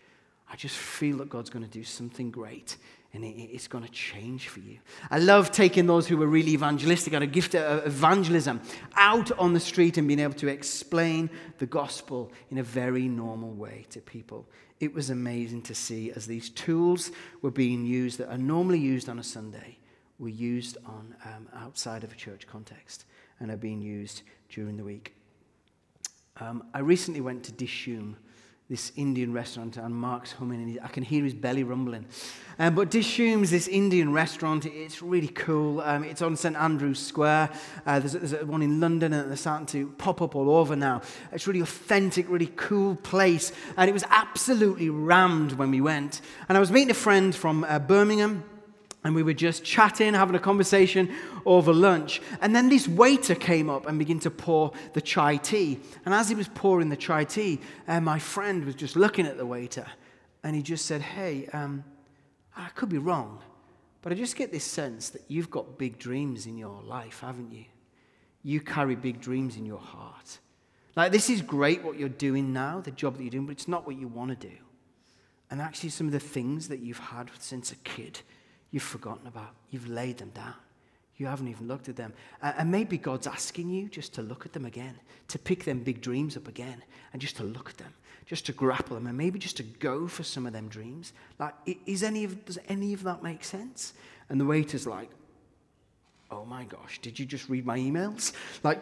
I 0.52 0.58
just 0.58 0.76
feel 0.76 1.20
that 1.20 1.30
God's 1.30 1.50
going 1.50 1.64
to 1.64 1.72
do 1.72 1.86
something 1.86 2.32
great 2.32 2.76
and 3.14 3.24
it's 3.24 3.66
going 3.66 3.86
to 3.86 3.92
change 3.92 4.50
for 4.50 4.60
you. 4.60 4.80
I 5.10 5.20
love 5.20 5.50
taking 5.50 5.86
those 5.86 6.06
who 6.06 6.22
are 6.22 6.28
really 6.28 6.52
evangelistic, 6.52 7.14
got 7.14 7.22
a 7.22 7.28
gift 7.28 7.56
of 7.56 7.88
evangelism, 7.88 8.60
out 8.98 9.32
on 9.40 9.54
the 9.54 9.60
street 9.62 9.98
and 9.98 10.06
being 10.06 10.20
able 10.20 10.34
to 10.34 10.50
explain 10.50 11.30
the 11.60 11.66
gospel 11.66 12.30
in 12.50 12.58
a 12.58 12.64
very 12.64 13.08
normal 13.08 13.54
way 13.54 13.86
to 13.92 14.02
people. 14.02 14.46
It 14.82 14.94
was 14.94 15.10
amazing 15.10 15.62
to 15.62 15.74
see 15.74 16.12
as 16.12 16.28
these 16.28 16.50
tools 16.50 17.10
were 17.42 17.52
being 17.52 17.86
used 17.86 18.18
that 18.18 18.30
are 18.30 18.38
normally 18.38 18.80
used 18.80 19.08
on 19.08 19.18
a 19.18 19.24
Sunday, 19.24 19.78
were 20.18 20.28
used 20.28 20.78
on 20.86 21.16
um, 21.24 21.48
outside 21.56 22.04
of 22.04 22.12
a 22.12 22.16
church 22.16 22.48
context 22.48 23.06
and 23.40 23.50
are 23.50 23.56
being 23.56 23.82
used 23.82 24.24
during 24.50 24.76
the 24.76 24.84
week. 24.84 25.16
Um, 26.42 26.64
I 26.74 26.80
recently 26.80 27.20
went 27.20 27.44
to 27.46 27.52
Dishoom 27.52 28.16
this 28.70 28.92
Indian 28.96 29.34
restaurant, 29.34 29.78
and 29.78 29.96
Mark's 29.96 30.32
humming, 30.32 30.62
and 30.62 30.70
he, 30.70 30.80
I 30.80 30.88
can 30.90 31.02
hear 31.02 31.24
his 31.24 31.34
belly 31.34 31.64
rumbling. 31.64 32.06
Um, 32.60 32.76
but 32.76 32.92
Dishoom's 32.92 33.50
this 33.50 33.68
Indian 33.68 34.14
restaurant. 34.14 34.66
It's 34.66 35.02
really 35.02 35.30
cool. 35.30 35.82
Um, 35.82 36.04
it's 36.04 36.22
on 36.22 36.36
St 36.36 36.56
Andrew's 36.56 37.00
Square. 37.00 37.50
Uh, 37.86 38.00
there's, 38.00 38.14
there's 38.14 38.46
one 38.46 38.62
in 38.62 38.80
London, 38.80 39.12
and 39.12 39.28
they're 39.28 39.38
starting 39.38 39.66
to 39.68 39.88
pop 39.98 40.22
up 40.22 40.36
all 40.36 40.52
over 40.52 40.76
now. 40.76 41.02
It's 41.32 41.48
really 41.48 41.62
authentic, 41.62 42.30
really 42.30 42.52
cool 42.56 42.96
place, 42.96 43.52
and 43.76 43.90
it 43.90 43.94
was 43.94 44.04
absolutely 44.10 44.90
rammed 44.90 45.54
when 45.54 45.72
we 45.72 45.82
went. 45.82 46.22
And 46.48 46.56
I 46.56 46.62
was 46.62 46.72
meeting 46.72 46.92
a 46.92 46.94
friend 46.94 47.36
from 47.36 47.64
uh, 47.64 47.80
Birmingham. 47.80 48.44
And 49.04 49.16
we 49.16 49.24
were 49.24 49.34
just 49.34 49.64
chatting, 49.64 50.14
having 50.14 50.36
a 50.36 50.40
conversation 50.40 51.14
over 51.46 51.72
lunch. 51.72 52.22
And 52.42 52.54
then 52.54 52.68
this 52.68 52.88
waiter 52.88 53.34
came 53.36 53.70
up 53.70 53.88
and 53.88 53.98
began 53.98 54.20
to 54.20 54.32
pour 54.32 54.74
the 54.94 55.02
chai 55.02 55.38
tea. 55.38 55.80
And 56.06 56.14
as 56.14 56.28
he 56.28 56.36
was 56.36 56.50
pouring 56.50 56.90
the 56.90 56.98
chai 56.98 57.24
tea, 57.24 57.62
uh, 57.88 58.02
my 58.02 58.20
friend 58.20 58.66
was 58.66 58.76
just 58.76 58.98
looking 58.98 59.26
at 59.26 59.38
the 59.38 59.46
waiter. 59.46 59.86
And 60.44 60.56
he 60.56 60.62
just 60.62 60.86
said, 60.86 61.02
Hey, 61.02 61.48
um, 61.54 61.86
I 62.58 62.68
could 62.76 62.90
be 62.90 62.98
wrong, 62.98 63.40
but 64.02 64.12
I 64.12 64.16
just 64.16 64.36
get 64.36 64.52
this 64.52 64.66
sense 64.66 65.10
that 65.10 65.24
you've 65.30 65.50
got 65.50 65.78
big 65.78 65.98
dreams 65.98 66.46
in 66.46 66.58
your 66.58 66.82
life, 66.84 67.22
haven't 67.22 67.52
you? 67.54 67.66
You 68.44 68.60
carry 68.60 68.96
big 68.96 69.22
dreams 69.22 69.56
in 69.56 69.66
your 69.66 69.80
heart. 69.80 70.40
Like, 70.96 71.14
this 71.14 71.30
is 71.30 71.42
great 71.42 71.84
what 71.84 71.98
you're 71.98 72.10
doing 72.10 72.52
now, 72.52 72.82
the 72.82 72.92
job 72.92 73.16
that 73.16 73.24
you're 73.24 73.32
doing, 73.32 73.46
but 73.46 73.54
it's 73.54 73.68
not 73.68 73.86
what 73.86 73.98
you 73.98 74.10
want 74.10 74.38
to 74.38 74.48
do. 74.48 74.54
And 75.50 75.62
actually, 75.62 75.90
some 75.90 76.08
of 76.08 76.14
the 76.14 76.20
things 76.20 76.68
that 76.68 76.80
you've 76.80 77.00
had 77.00 77.32
since 77.40 77.72
a 77.72 77.76
kid 77.78 78.20
you've 78.72 78.84
forgotten 78.84 79.28
about. 79.28 79.52
You've 79.72 79.88
laid 79.88 80.18
them 80.18 80.30
down. 80.30 80.54
You 81.18 81.28
haven't 81.28 81.50
even 81.50 81.68
looked 81.68 81.90
at 81.90 81.96
them. 81.96 82.14
And 82.42 82.72
maybe 82.72 82.98
God's 82.98 83.28
asking 83.28 83.70
you 83.70 83.90
just 83.90 84.14
to 84.14 84.22
look 84.22 84.46
at 84.46 84.54
them 84.54 84.66
again, 84.66 84.96
to 85.28 85.38
pick 85.38 85.66
them 85.66 85.80
big 85.80 86.02
dreams 86.02 86.38
up 86.38 86.48
again, 86.48 86.82
and 87.12 87.22
just 87.22 87.36
to 87.38 87.44
look 87.44 87.70
at 87.70 87.78
them, 87.78 87.94
just 88.26 88.46
to 88.46 88.54
grapple 88.54 88.96
them, 88.96 89.06
and 89.06 89.18
maybe 89.18 89.38
just 89.38 89.58
to 89.58 89.64
go 89.64 90.08
for 90.08 90.24
some 90.24 90.46
of 90.46 90.54
them 90.54 90.70
dreams. 90.70 91.12
Like, 91.38 91.54
is 91.86 92.04
any 92.04 92.24
of, 92.24 92.46
does 92.46 92.58
any 92.70 92.94
of 92.94 93.04
that 93.04 93.22
make 93.22 93.44
sense? 93.44 93.94
And 94.30 94.40
the 94.40 94.46
waiter's 94.46 94.88
like, 94.88 95.10
oh 96.32 96.46
my 96.46 96.64
gosh, 96.64 97.00
did 97.02 97.20
you 97.20 97.26
just 97.26 97.50
read 97.50 97.66
my 97.66 97.78
emails? 97.78 98.34
Like, 98.64 98.82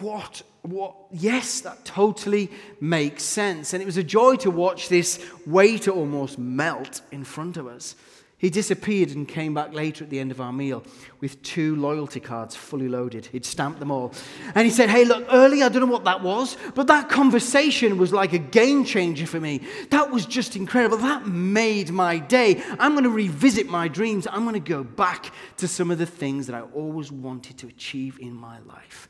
what? 0.00 0.42
What? 0.62 0.94
Yes, 1.10 1.60
that 1.62 1.84
totally 1.84 2.50
makes 2.80 3.22
sense. 3.22 3.72
And 3.72 3.82
it 3.82 3.86
was 3.86 3.96
a 3.96 4.04
joy 4.04 4.36
to 4.36 4.50
watch 4.50 4.88
this 4.88 5.24
waiter 5.46 5.90
almost 5.90 6.38
melt 6.38 7.00
in 7.12 7.24
front 7.24 7.56
of 7.56 7.66
us. 7.66 7.94
He 8.42 8.50
disappeared 8.50 9.10
and 9.10 9.28
came 9.28 9.54
back 9.54 9.72
later 9.72 10.02
at 10.02 10.10
the 10.10 10.18
end 10.18 10.32
of 10.32 10.40
our 10.40 10.52
meal 10.52 10.82
with 11.20 11.40
two 11.44 11.76
loyalty 11.76 12.18
cards 12.18 12.56
fully 12.56 12.88
loaded. 12.88 13.26
He'd 13.26 13.44
stamped 13.44 13.78
them 13.78 13.92
all. 13.92 14.12
And 14.56 14.64
he 14.64 14.70
said, 14.72 14.90
Hey, 14.90 15.04
look, 15.04 15.24
early, 15.30 15.62
I 15.62 15.68
don't 15.68 15.86
know 15.86 15.92
what 15.92 16.02
that 16.06 16.24
was, 16.24 16.56
but 16.74 16.88
that 16.88 17.08
conversation 17.08 17.98
was 17.98 18.12
like 18.12 18.32
a 18.32 18.40
game 18.40 18.84
changer 18.84 19.28
for 19.28 19.38
me. 19.38 19.60
That 19.90 20.10
was 20.10 20.26
just 20.26 20.56
incredible. 20.56 20.96
That 20.96 21.24
made 21.24 21.92
my 21.92 22.18
day. 22.18 22.60
I'm 22.80 22.94
going 22.94 23.04
to 23.04 23.10
revisit 23.10 23.68
my 23.68 23.86
dreams. 23.86 24.26
I'm 24.28 24.42
going 24.42 24.54
to 24.54 24.60
go 24.60 24.82
back 24.82 25.32
to 25.58 25.68
some 25.68 25.92
of 25.92 25.98
the 25.98 26.06
things 26.06 26.48
that 26.48 26.56
I 26.56 26.62
always 26.62 27.12
wanted 27.12 27.58
to 27.58 27.68
achieve 27.68 28.18
in 28.18 28.34
my 28.34 28.58
life. 28.66 29.08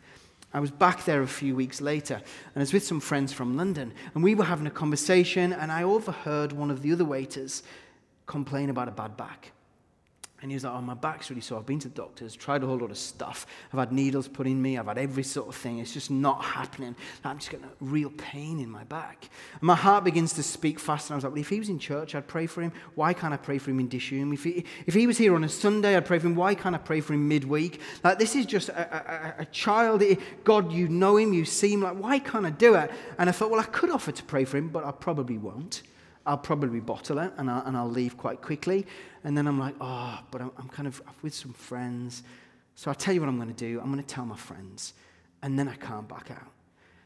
I 0.52 0.60
was 0.60 0.70
back 0.70 1.06
there 1.06 1.22
a 1.22 1.26
few 1.26 1.56
weeks 1.56 1.80
later, 1.80 2.16
and 2.16 2.56
I 2.56 2.60
was 2.60 2.74
with 2.74 2.84
some 2.84 3.00
friends 3.00 3.32
from 3.32 3.56
London, 3.56 3.94
and 4.14 4.22
we 4.22 4.34
were 4.34 4.44
having 4.44 4.66
a 4.66 4.70
conversation, 4.70 5.54
and 5.54 5.72
I 5.72 5.84
overheard 5.84 6.52
one 6.52 6.70
of 6.70 6.82
the 6.82 6.92
other 6.92 7.06
waiters 7.06 7.62
complain 8.32 8.70
about 8.70 8.88
a 8.88 8.92
bad 8.92 9.16
back. 9.16 9.52
And 10.42 10.50
he 10.50 10.56
was 10.56 10.64
like, 10.64 10.72
Oh, 10.72 10.80
my 10.80 10.94
back's 10.94 11.30
really 11.30 11.40
sore. 11.40 11.60
I've 11.60 11.66
been 11.66 11.78
to 11.78 11.88
the 11.88 11.94
doctors, 11.94 12.34
tried 12.34 12.64
a 12.64 12.66
whole 12.66 12.78
lot 12.78 12.90
of 12.90 12.98
stuff. 12.98 13.46
I've 13.72 13.78
had 13.78 13.92
needles 13.92 14.26
put 14.26 14.48
in 14.48 14.60
me. 14.60 14.76
I've 14.76 14.88
had 14.88 14.98
every 14.98 15.22
sort 15.22 15.46
of 15.46 15.54
thing. 15.54 15.78
It's 15.78 15.94
just 15.94 16.10
not 16.10 16.42
happening. 16.42 16.96
I'm 17.24 17.38
just 17.38 17.50
getting 17.50 17.66
a 17.66 17.70
real 17.80 18.10
pain 18.10 18.58
in 18.58 18.68
my 18.68 18.82
back. 18.82 19.28
And 19.52 19.62
my 19.62 19.76
heart 19.76 20.02
begins 20.02 20.32
to 20.32 20.42
speak 20.42 20.80
fast. 20.80 21.08
And 21.08 21.14
I 21.14 21.16
was 21.16 21.24
like, 21.24 21.34
Well, 21.34 21.40
if 21.40 21.48
he 21.48 21.60
was 21.60 21.68
in 21.68 21.78
church, 21.78 22.16
I'd 22.16 22.26
pray 22.26 22.46
for 22.48 22.60
him. 22.60 22.72
Why 22.96 23.12
can't 23.14 23.32
I 23.32 23.36
pray 23.36 23.58
for 23.58 23.70
him 23.70 23.78
in 23.78 23.88
Dishoom? 23.88 24.34
If 24.34 24.42
he, 24.42 24.64
if 24.84 24.94
he 24.94 25.06
was 25.06 25.16
here 25.16 25.36
on 25.36 25.44
a 25.44 25.48
Sunday, 25.48 25.96
I'd 25.96 26.06
pray 26.06 26.18
for 26.18 26.26
him. 26.26 26.34
Why 26.34 26.56
can't 26.56 26.74
I 26.74 26.78
pray 26.78 27.00
for 27.00 27.14
him 27.14 27.28
midweek? 27.28 27.80
Like, 28.02 28.18
this 28.18 28.34
is 28.34 28.44
just 28.44 28.68
a, 28.68 29.38
a, 29.38 29.42
a 29.42 29.44
child. 29.46 30.02
God, 30.42 30.72
you 30.72 30.88
know 30.88 31.18
him, 31.18 31.32
you 31.32 31.44
see 31.44 31.74
him. 31.74 31.82
Like, 31.82 31.96
why 31.96 32.18
can't 32.18 32.46
I 32.46 32.50
do 32.50 32.74
it? 32.74 32.90
And 33.16 33.28
I 33.28 33.32
thought, 33.32 33.52
Well, 33.52 33.60
I 33.60 33.64
could 33.66 33.90
offer 33.90 34.10
to 34.10 34.22
pray 34.24 34.44
for 34.44 34.56
him, 34.56 34.70
but 34.70 34.84
I 34.84 34.90
probably 34.90 35.38
won't. 35.38 35.82
I'll 36.26 36.38
probably 36.38 36.80
bottle 36.80 37.18
it 37.18 37.32
and 37.36 37.50
I'll, 37.50 37.62
and 37.66 37.76
I'll 37.76 37.90
leave 37.90 38.16
quite 38.16 38.40
quickly. 38.40 38.86
And 39.24 39.36
then 39.36 39.46
I'm 39.46 39.58
like, 39.58 39.74
oh, 39.80 40.18
but 40.30 40.40
I'm, 40.40 40.50
I'm 40.58 40.68
kind 40.68 40.86
of 40.88 41.02
with 41.22 41.34
some 41.34 41.52
friends. 41.52 42.22
So 42.74 42.90
I'll 42.90 42.94
tell 42.94 43.14
you 43.14 43.20
what 43.20 43.28
I'm 43.28 43.36
going 43.36 43.52
to 43.52 43.54
do. 43.54 43.80
I'm 43.80 43.90
going 43.92 44.02
to 44.02 44.14
tell 44.14 44.24
my 44.24 44.36
friends. 44.36 44.94
And 45.42 45.58
then 45.58 45.68
I 45.68 45.74
can't 45.74 46.08
back 46.08 46.30
out. 46.30 46.48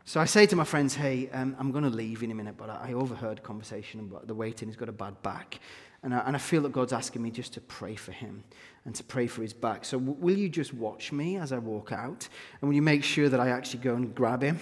So 0.05 0.21
I 0.21 0.25
say 0.25 0.47
to 0.47 0.55
my 0.55 0.65
friends, 0.65 0.95
hey, 0.95 1.29
um, 1.31 1.57
I'm 1.59 1.73
going 1.73 1.83
to 1.83 1.91
leave 1.91 2.23
in 2.23 2.31
a 2.31 2.35
minute, 2.35 2.57
but 2.57 2.71
I, 2.71 2.93
overheard 2.93 3.39
a 3.39 3.43
conversation 3.43 3.99
about 3.99 4.29
the 4.29 4.35
waiting. 4.35 4.69
He's 4.69 4.77
got 4.77 4.89
a 4.89 4.93
bad 4.93 5.21
back. 5.23 5.59
And 6.07 6.15
I, 6.15 6.19
and 6.21 6.37
I 6.37 6.39
feel 6.39 6.63
that 6.63 6.71
God's 6.71 6.93
asking 6.93 7.21
me 7.21 7.33
just 7.33 7.55
to 7.55 7.61
pray 7.61 7.97
for 7.97 8.13
him 8.13 8.45
and 8.85 8.95
to 8.95 9.03
pray 9.03 9.27
for 9.27 9.43
his 9.43 9.53
back. 9.53 9.85
So, 9.85 9.99
w- 9.99 10.17
will 10.21 10.39
you 10.39 10.49
just 10.49 10.73
watch 10.73 11.11
me 11.11 11.37
as 11.37 11.51
I 11.51 11.59
walk 11.59 11.91
out? 11.91 12.29
And 12.61 12.69
will 12.69 12.77
you 12.77 12.81
make 12.83 13.03
sure 13.03 13.29
that 13.29 13.41
I 13.41 13.49
actually 13.49 13.81
go 13.81 13.97
and 13.97 14.15
grab 14.15 14.41
him 14.41 14.61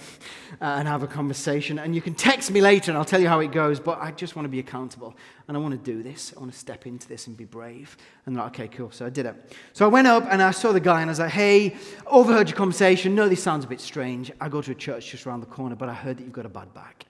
uh, 0.59 0.77
and 0.79 0.87
have 0.87 1.03
a 1.03 1.07
conversation? 1.07 1.77
And 1.77 1.93
you 1.93 2.01
can 2.01 2.15
text 2.15 2.49
me 2.49 2.61
later 2.61 2.89
and 2.89 2.97
I'll 2.97 3.05
tell 3.05 3.21
you 3.21 3.27
how 3.27 3.41
it 3.41 3.51
goes, 3.51 3.79
but 3.79 3.99
I 4.01 4.09
just 4.09 4.35
want 4.35 4.45
to 4.45 4.49
be 4.49 4.57
accountable. 4.57 5.15
And 5.47 5.55
I 5.55 5.59
want 5.59 5.73
to 5.73 5.91
do 5.91 6.01
this. 6.01 6.33
I 6.35 6.39
want 6.39 6.51
to 6.51 6.57
step 6.57 6.87
into 6.87 7.07
this 7.07 7.27
and 7.27 7.37
be 7.37 7.45
brave. 7.45 7.95
And 8.25 8.35
like, 8.35 8.47
okay, 8.47 8.67
cool. 8.67 8.89
So 8.89 9.05
I 9.05 9.11
did 9.11 9.27
it. 9.27 9.55
So 9.73 9.85
I 9.85 9.89
went 9.89 10.07
up 10.07 10.25
and 10.31 10.41
I 10.41 10.49
saw 10.49 10.71
the 10.71 10.79
guy 10.79 11.01
and 11.01 11.11
I 11.11 11.11
was 11.11 11.19
like, 11.19 11.29
hey, 11.29 11.75
overheard 12.07 12.49
your 12.49 12.57
conversation. 12.57 13.13
No, 13.13 13.29
this 13.29 13.43
sounds 13.43 13.65
a 13.65 13.67
bit 13.67 13.81
strange. 13.81 14.31
I 14.41 14.49
go 14.49 14.63
to 14.63 14.71
a 14.71 14.73
church 14.73 15.11
just 15.11 15.27
around 15.27 15.41
the 15.41 15.45
corner, 15.45 15.75
but 15.75 15.89
I 15.89 15.93
heard 15.93 16.17
that 16.17 16.23
you've 16.23 16.33
got 16.33 16.47
a 16.47 16.49
bad 16.49 16.73
back. 16.73 17.05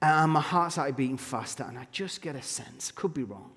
And 0.00 0.30
my 0.32 0.40
heart 0.40 0.70
started 0.70 0.96
beating 0.96 1.16
faster, 1.16 1.64
and 1.64 1.78
I 1.78 1.86
just 1.90 2.20
get 2.20 2.36
a 2.36 2.42
sense, 2.42 2.92
could 2.92 3.14
be 3.14 3.22
wrong, 3.22 3.52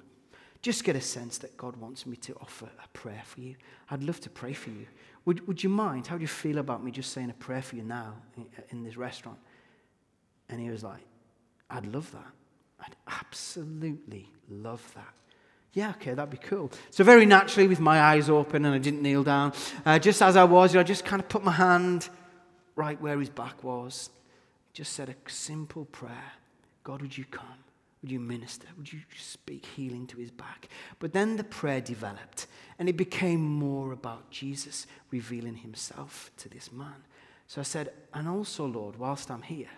just 0.67 0.83
get 0.83 0.97
a 0.97 1.01
sense 1.01 1.37
that 1.37 1.55
God 1.55 1.77
wants 1.77 2.05
me 2.05 2.17
to 2.17 2.35
offer 2.41 2.67
a 2.83 2.87
prayer 2.89 3.21
for 3.23 3.39
you. 3.39 3.55
I'd 3.89 4.03
love 4.03 4.19
to 4.19 4.29
pray 4.29 4.51
for 4.51 4.69
you. 4.69 4.85
Would, 5.23 5.47
would 5.47 5.63
you 5.63 5.69
mind? 5.69 6.07
How 6.07 6.17
do 6.17 6.21
you 6.21 6.27
feel 6.27 6.57
about 6.57 6.83
me 6.83 6.91
just 6.91 7.13
saying 7.13 7.29
a 7.29 7.33
prayer 7.33 7.61
for 7.61 7.77
you 7.77 7.83
now 7.83 8.15
in, 8.69 8.83
this 8.83 8.97
restaurant? 8.97 9.39
And 10.49 10.59
he 10.59 10.69
was 10.69 10.83
like, 10.83 10.99
I'd 11.69 11.85
love 11.85 12.11
that. 12.11 12.33
I'd 12.81 12.97
absolutely 13.07 14.29
love 14.49 14.85
that. 14.95 15.13
Yeah, 15.71 15.91
okay, 15.91 16.13
that'd 16.13 16.29
be 16.29 16.35
cool. 16.35 16.69
So, 16.89 17.05
very 17.05 17.25
naturally, 17.25 17.69
with 17.69 17.79
my 17.79 18.01
eyes 18.01 18.29
open 18.29 18.65
and 18.65 18.75
I 18.75 18.77
didn't 18.77 19.01
kneel 19.01 19.23
down, 19.23 19.53
uh, 19.85 19.99
just 19.99 20.21
as 20.21 20.35
I 20.35 20.43
was, 20.43 20.73
you 20.73 20.79
know, 20.79 20.81
I 20.81 20.83
just 20.83 21.05
kind 21.05 21.21
of 21.21 21.29
put 21.29 21.45
my 21.45 21.53
hand 21.53 22.09
right 22.75 22.99
where 22.99 23.17
his 23.17 23.29
back 23.29 23.63
was, 23.63 24.09
just 24.73 24.91
said 24.91 25.07
a 25.07 25.15
simple 25.31 25.85
prayer 25.85 26.33
God, 26.83 27.01
would 27.01 27.17
you 27.17 27.23
come? 27.23 27.63
Would 28.01 28.11
you 28.11 28.19
minister? 28.19 28.67
Would 28.77 28.93
you 28.93 28.99
speak 29.17 29.65
healing 29.65 30.05
to 30.07 30.17
his 30.17 30.31
back? 30.31 30.69
But 30.99 31.13
then 31.13 31.35
the 31.35 31.43
prayer 31.43 31.81
developed, 31.81 32.47
and 32.77 32.87
it 32.87 32.97
became 32.97 33.41
more 33.41 33.91
about 33.91 34.29
Jesus 34.29 34.85
revealing 35.09 35.55
himself 35.55 36.31
to 36.37 36.49
this 36.49 36.71
man. 36.71 37.03
So 37.47 37.61
I 37.61 37.63
said, 37.63 37.91
And 38.13 38.27
also, 38.27 38.65
Lord, 38.65 38.97
whilst 38.97 39.31
I'm 39.31 39.41
here, 39.41 39.69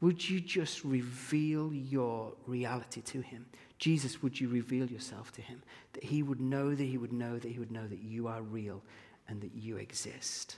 would 0.00 0.28
you 0.28 0.40
just 0.40 0.84
reveal 0.84 1.72
your 1.72 2.32
reality 2.46 3.00
to 3.02 3.20
him? 3.22 3.46
Jesus, 3.78 4.22
would 4.22 4.38
you 4.38 4.48
reveal 4.48 4.86
yourself 4.86 5.32
to 5.32 5.42
him? 5.42 5.62
That 5.94 6.04
he 6.04 6.22
would 6.22 6.40
know, 6.40 6.74
that 6.74 6.84
he 6.84 6.98
would 6.98 7.12
know, 7.12 7.38
that 7.38 7.48
he 7.50 7.58
would 7.58 7.72
know 7.72 7.86
that 7.86 8.02
you 8.02 8.28
are 8.28 8.42
real 8.42 8.82
and 9.28 9.40
that 9.40 9.54
you 9.54 9.78
exist. 9.78 10.56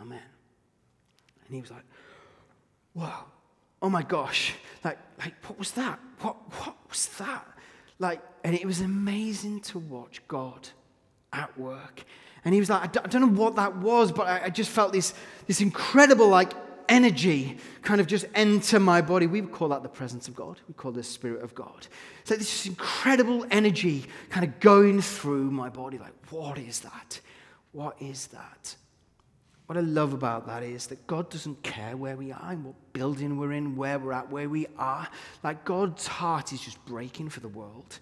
Amen. 0.00 0.22
And 1.46 1.54
he 1.54 1.60
was 1.60 1.70
like, 1.70 1.84
Wow 2.94 3.24
oh 3.82 3.90
my 3.90 4.02
gosh, 4.02 4.54
like, 4.84 4.98
like 5.18 5.34
what 5.46 5.58
was 5.58 5.72
that? 5.72 5.98
What, 6.20 6.36
what 6.60 6.76
was 6.88 7.08
that? 7.18 7.46
Like, 7.98 8.20
and 8.44 8.54
it 8.54 8.64
was 8.64 8.80
amazing 8.80 9.60
to 9.60 9.78
watch 9.78 10.22
God 10.28 10.68
at 11.32 11.56
work. 11.58 12.04
And 12.44 12.54
he 12.54 12.60
was 12.60 12.70
like, 12.70 12.82
I 12.82 13.06
don't, 13.08 13.20
know 13.20 13.42
what 13.42 13.56
that 13.56 13.76
was, 13.76 14.10
but 14.10 14.26
I, 14.26 14.50
just 14.50 14.70
felt 14.70 14.92
this, 14.92 15.14
this 15.46 15.60
incredible, 15.60 16.28
like, 16.28 16.52
energy 16.88 17.56
kind 17.82 18.00
of 18.00 18.06
just 18.06 18.26
enter 18.34 18.80
my 18.80 19.00
body. 19.00 19.26
We 19.26 19.40
would 19.40 19.52
call 19.52 19.68
that 19.68 19.82
the 19.82 19.88
presence 19.88 20.26
of 20.28 20.34
God. 20.34 20.60
We 20.68 20.74
call 20.74 20.92
this 20.92 21.08
Spirit 21.08 21.42
of 21.42 21.54
God. 21.54 21.86
So 22.24 22.34
this 22.34 22.66
incredible 22.66 23.46
energy 23.50 24.04
kind 24.30 24.44
of 24.44 24.58
going 24.60 25.00
through 25.00 25.50
my 25.50 25.68
body. 25.68 25.98
Like, 25.98 26.12
what 26.30 26.58
is 26.58 26.80
that? 26.80 27.20
What 27.70 27.96
is 28.00 28.26
that? 28.28 28.76
What 29.72 29.78
I 29.78 29.86
love 29.86 30.12
about 30.12 30.46
that 30.48 30.62
is 30.62 30.88
that 30.88 31.06
God 31.06 31.30
doesn't 31.30 31.62
care 31.62 31.96
where 31.96 32.14
we 32.14 32.30
are 32.30 32.50
and 32.50 32.62
what 32.62 32.74
building 32.92 33.38
we're 33.38 33.52
in, 33.52 33.74
where 33.74 33.98
we're 33.98 34.12
at, 34.12 34.30
where 34.30 34.46
we 34.46 34.66
are. 34.76 35.08
Like 35.42 35.64
God's 35.64 36.06
heart 36.06 36.52
is 36.52 36.60
just 36.60 36.84
breaking 36.84 37.30
for 37.30 37.40
the 37.40 37.48
world. 37.48 37.98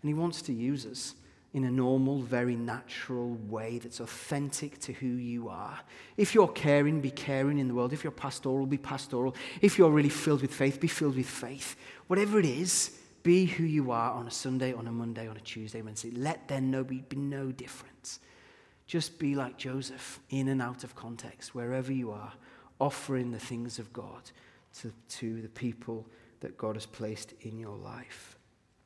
And 0.00 0.08
He 0.08 0.14
wants 0.14 0.42
to 0.42 0.52
use 0.52 0.86
us 0.86 1.16
in 1.54 1.64
a 1.64 1.72
normal, 1.72 2.20
very 2.20 2.54
natural 2.54 3.30
way 3.48 3.80
that's 3.80 3.98
authentic 3.98 4.78
to 4.82 4.92
who 4.92 5.08
you 5.08 5.48
are. 5.48 5.80
If 6.16 6.36
you're 6.36 6.46
caring, 6.46 7.00
be 7.00 7.10
caring 7.10 7.58
in 7.58 7.66
the 7.66 7.74
world. 7.74 7.92
If 7.92 8.04
you're 8.04 8.12
pastoral, 8.12 8.64
be 8.66 8.78
pastoral. 8.78 9.34
If 9.60 9.76
you're 9.76 9.90
really 9.90 10.10
filled 10.10 10.42
with 10.42 10.54
faith, 10.54 10.78
be 10.78 10.86
filled 10.86 11.16
with 11.16 11.28
faith. 11.28 11.74
Whatever 12.06 12.38
it 12.38 12.46
is, 12.46 12.96
be 13.24 13.44
who 13.44 13.64
you 13.64 13.90
are 13.90 14.12
on 14.12 14.28
a 14.28 14.30
Sunday, 14.30 14.72
on 14.72 14.86
a 14.86 14.92
Monday, 14.92 15.26
on 15.26 15.36
a 15.36 15.40
Tuesday, 15.40 15.82
Wednesday. 15.82 16.12
Let 16.12 16.46
there 16.46 16.60
no, 16.60 16.84
be, 16.84 17.02
no 17.16 17.50
difference. 17.50 17.97
Just 18.88 19.18
be 19.18 19.34
like 19.34 19.58
Joseph, 19.58 20.18
in 20.30 20.48
and 20.48 20.62
out 20.62 20.82
of 20.82 20.96
context, 20.96 21.54
wherever 21.54 21.92
you 21.92 22.10
are, 22.10 22.32
offering 22.80 23.30
the 23.30 23.38
things 23.38 23.78
of 23.78 23.92
God 23.92 24.30
to, 24.80 24.92
to 25.10 25.42
the 25.42 25.48
people 25.50 26.06
that 26.40 26.56
God 26.56 26.74
has 26.74 26.86
placed 26.86 27.34
in 27.42 27.58
your 27.58 27.76
life. 27.76 28.37